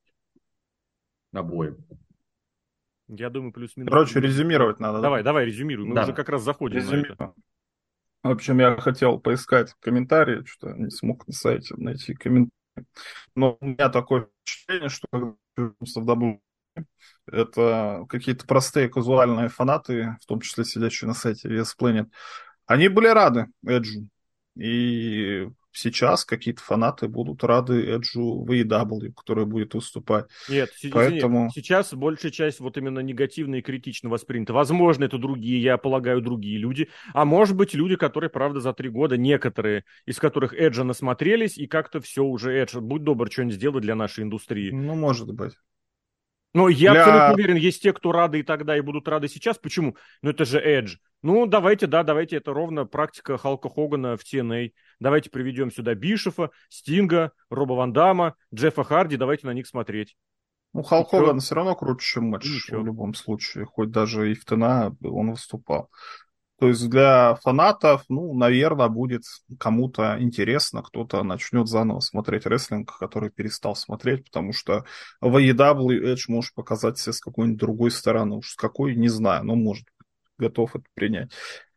[1.33, 1.77] Обоим.
[3.09, 3.91] Я думаю, плюс-минус.
[3.91, 5.01] Короче, резюмировать надо.
[5.01, 5.31] Давай, да?
[5.31, 5.87] давай, резюмируй.
[5.87, 6.05] Мы да.
[6.05, 7.03] уже как раз заходим Резюми...
[7.03, 7.35] на это.
[8.23, 12.51] В общем, я хотел поискать комментарии, что не смог на сайте найти комментарии.
[13.35, 16.41] Но у меня такое впечатление, что W
[17.27, 22.11] это какие-то простые казуальные фанаты, в том числе сидящие на сайте VS Planet,
[22.67, 24.09] они были рады Эджу.
[24.57, 30.27] И сейчас какие-то фанаты будут рады Эджу в AEW, который будет выступать.
[30.49, 31.51] Нет, Поэтому...
[31.55, 34.53] сейчас большая часть вот именно негативно и критично воспринята.
[34.53, 36.89] Возможно, это другие, я полагаю, другие люди.
[37.13, 41.67] А может быть, люди, которые, правда, за три года, некоторые, из которых Эджа насмотрелись, и
[41.67, 44.71] как-то все уже, Эдж, будь добр, что-нибудь сделай для нашей индустрии.
[44.71, 45.53] Ну, может быть.
[46.57, 47.03] Но я для...
[47.03, 49.59] абсолютно уверен, есть те, кто рады и тогда, и будут рады сейчас.
[49.59, 49.95] Почему?
[50.23, 50.97] Ну, это же Эдж.
[51.27, 54.71] Ну, давайте, да, давайте, это ровно практика Халка Хогана в TNA.
[55.01, 60.17] Давайте приведем сюда Бишефа, Стинга, Роба Ван Дамма, Джеффа Харди, давайте на них смотреть.
[60.73, 63.65] Ну, Халк Хоган все равно круче, чем матч в любом случае.
[63.65, 65.91] Хоть даже и в ТНА он выступал.
[66.61, 69.23] То есть для фанатов, ну, наверное, будет
[69.59, 74.85] кому-то интересно, кто-то начнет заново смотреть рестлинг, который перестал смотреть, потому что
[75.21, 78.37] в AEW Edge может показать себя с какой-нибудь другой стороны.
[78.37, 79.87] Уж с какой, не знаю, но может
[80.39, 81.33] готов это принять.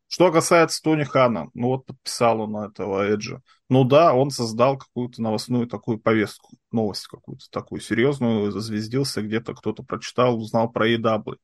[0.08, 3.42] Что касается Тони Хана, ну вот подписал он этого Эджа.
[3.70, 9.84] Ну да, он создал какую-то новостную такую повестку, новость какую-то такую серьезную, зазвездился, где-то кто-то
[9.84, 11.38] прочитал, узнал про AEW.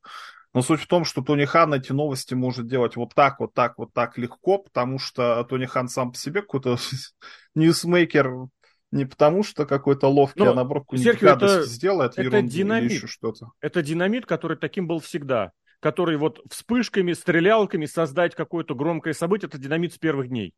[0.56, 3.78] Но суть в том, что Тони Хан эти новости может делать вот так, вот так,
[3.78, 6.78] вот так легко, потому что Тони Хан сам по себе какой-то
[7.56, 8.48] ньюсмейкер
[8.92, 12.90] не потому, что какой-то ловкий, Но, а наоборот, какую-нибудь это, сделает это динамит.
[12.90, 13.52] или еще что-то.
[13.60, 15.52] Это динамит, который таким был всегда.
[15.86, 20.56] Который вот вспышками, стрелялками создать какое-то громкое событие, это динамит с первых дней.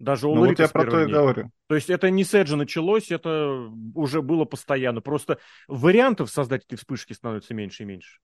[0.00, 1.52] Даже у ну, вот я про то и говорю.
[1.68, 5.00] То есть это не с Эджа началось, это уже было постоянно.
[5.00, 5.38] Просто
[5.68, 8.18] вариантов создать эти вспышки становится меньше и меньше.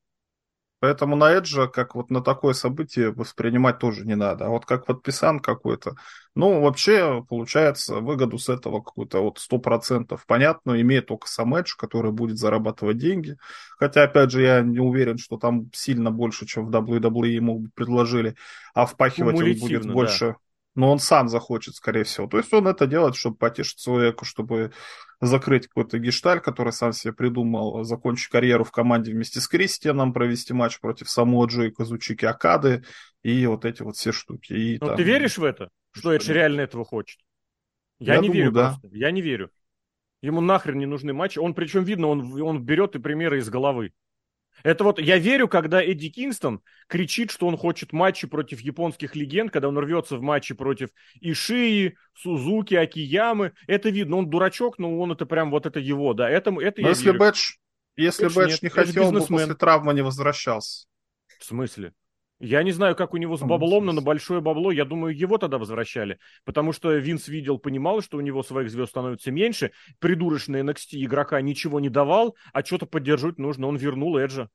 [0.81, 4.47] Поэтому на Эджа, как вот на такое событие, воспринимать тоже не надо.
[4.47, 5.95] А вот как подписан какой-то,
[6.35, 10.25] ну, вообще, получается, выгоду с этого какую-то вот сто процентов.
[10.27, 13.37] Понятно, имеет только сам Эдж, который будет зарабатывать деньги.
[13.79, 18.35] Хотя, опять же, я не уверен, что там сильно больше, чем в WWE ему предложили.
[18.75, 20.27] А впахивать он будет больше...
[20.29, 20.37] Да
[20.75, 22.27] но он сам захочет, скорее всего.
[22.27, 24.73] То есть он это делает, чтобы потешить человеку, чтобы
[25.21, 30.55] закрыть какой-то гешталь, который сам себе придумал, закончить карьеру в команде вместе с Кристианом, провести
[30.55, 32.85] матч против самого Джои Казучики Акады
[33.23, 34.53] и вот эти вот все штуки.
[34.53, 34.97] И, Но ну, там...
[34.97, 35.71] ты веришь в это?
[35.93, 37.21] Что Эдж реально этого хочет?
[37.99, 38.69] Я, Я не думаю, верю да.
[38.81, 38.97] просто.
[38.97, 39.51] Я не верю.
[40.23, 41.39] Ему нахрен не нужны матчи.
[41.39, 43.93] Он, причем видно, он, он берет и примеры из головы.
[44.63, 49.53] Это вот я верю, когда Эдди Кингстон кричит, что он хочет матчи против японских легенд,
[49.53, 53.53] когда он рвется в матчи против Ишии, Сузуки, Акиямы.
[53.67, 56.29] Это видно, он дурачок, но он это прям вот это его, да.
[56.29, 57.19] Это, это но я если верю.
[57.19, 57.57] Эдж,
[57.97, 60.87] если Эдж, Эдж не хотел, он бы после травмы не возвращался.
[61.39, 61.93] В смысле?
[62.41, 65.37] Я не знаю, как у него с баблом, но на большое бабло, я думаю, его
[65.37, 66.19] тогда возвращали.
[66.47, 69.73] Потому что Винс видел, понимал, что у него своих звезд становится меньше.
[69.99, 73.67] Придурочный NXT игрока ничего не давал, а что-то поддержать нужно.
[73.67, 74.49] Он вернул Эджа.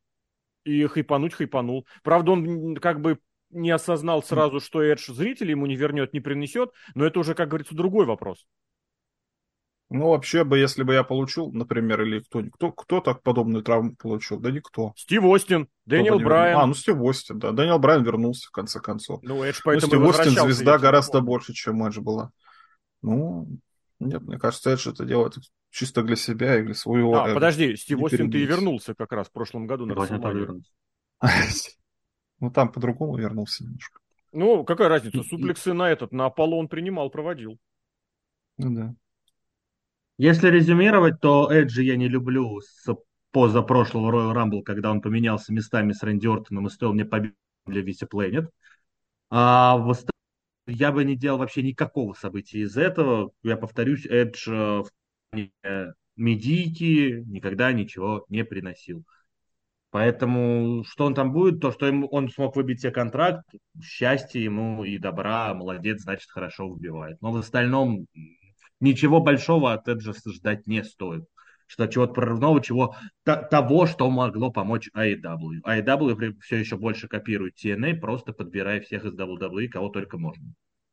[0.64, 1.86] И хайпануть хайпанул.
[2.02, 3.20] Правда, он как бы
[3.52, 7.50] не осознал сразу, что Эдж зрителей ему не вернет, не принесет, но это уже, как
[7.50, 8.48] говорится, другой вопрос.
[9.90, 13.96] Ну, вообще бы, если бы я получил, например, или кто, кто, кто так подобную травму
[13.96, 14.40] получил?
[14.40, 14.94] Да никто.
[14.96, 16.60] Стив Остин, Дэниел Брайан.
[16.60, 17.52] А, ну Стив Остин, да.
[17.52, 19.22] Дэниел Брайан вернулся, в конце концов.
[19.22, 22.32] Ну, Эдж поэтому ну, Стив Остин звезда гораздо больше, чем Эдж была.
[23.04, 23.48] Ну,
[24.00, 25.36] Нет, мне кажется, Эдж это делает
[25.70, 27.16] чисто для себя и для своего...
[27.16, 29.96] А, подожди, Стив Остин ты и вернулся как раз в прошлом году на
[32.40, 34.00] Ну, там по-другому вернулся немножко.
[34.32, 37.58] Ну, какая разница, суплексы на этот, на Аполло он принимал, проводил.
[38.58, 38.96] Ну да.
[40.18, 42.88] Если резюмировать, то Эджи я не люблю с
[43.32, 47.36] позапрошлого Royal Rumble, когда он поменялся местами с Рэнди Ортоном и стоил мне победу
[47.66, 48.50] для Виси Планет.
[49.30, 49.94] А в
[50.68, 53.32] я бы не делал вообще никакого события из этого.
[53.44, 59.04] Я повторюсь, Эдж э, в медийки никогда ничего не приносил.
[59.92, 63.46] Поэтому что он там будет, то, что он смог выбить себе контракт,
[63.82, 67.22] счастье ему и добра, молодец, значит, хорошо выбивает.
[67.22, 68.08] Но в остальном
[68.80, 71.26] ничего большого от Эджа ждать не стоит.
[71.68, 75.62] Что чего-то прорывного, чего того, что могло помочь AEW.
[75.66, 80.46] AEW все еще больше копирует TNA, просто подбирая всех из WWE, кого только можно.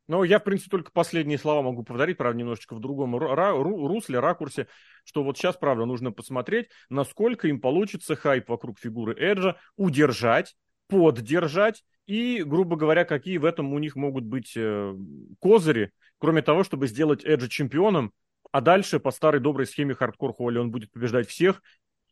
[0.09, 4.67] Ну, я, в принципе, только последние слова могу повторить, правда, немножечко в другом русле, ракурсе,
[5.05, 10.57] что вот сейчас, правда, нужно посмотреть, насколько им получится хайп вокруг фигуры Эджа удержать,
[10.89, 14.95] поддержать и, грубо говоря, какие в этом у них могут быть э,
[15.41, 15.93] козыри,
[16.23, 18.13] кроме того, чтобы сделать Эджа чемпионом,
[18.53, 21.61] а дальше по старой доброй схеме Hardcore Holly он будет побеждать всех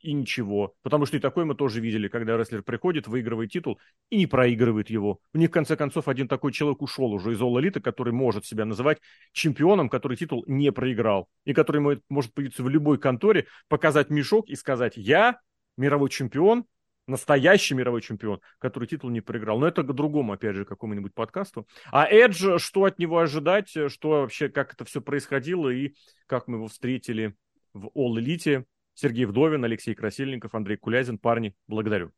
[0.01, 0.75] и ничего.
[0.83, 3.79] Потому что и такое мы тоже видели, когда рестлер приходит, выигрывает титул
[4.09, 5.21] и не проигрывает его.
[5.33, 8.65] У них, в конце концов, один такой человек ушел уже из All который может себя
[8.65, 8.99] называть
[9.31, 11.29] чемпионом, который титул не проиграл.
[11.45, 15.39] И который может появиться в любой конторе, показать мешок и сказать, я
[15.77, 16.65] мировой чемпион,
[17.11, 19.59] настоящий мировой чемпион, который титул не проиграл.
[19.59, 21.67] Но это к другому, опять же, какому-нибудь подкасту.
[21.91, 25.95] А Эдж, что от него ожидать, что вообще, как это все происходило и
[26.27, 27.37] как мы его встретили
[27.73, 28.65] в All Elite.
[28.95, 31.19] Сергей Вдовин, Алексей Красильников, Андрей Кулязин.
[31.19, 32.13] Парни, благодарю.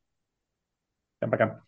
[1.21, 1.63] Пока.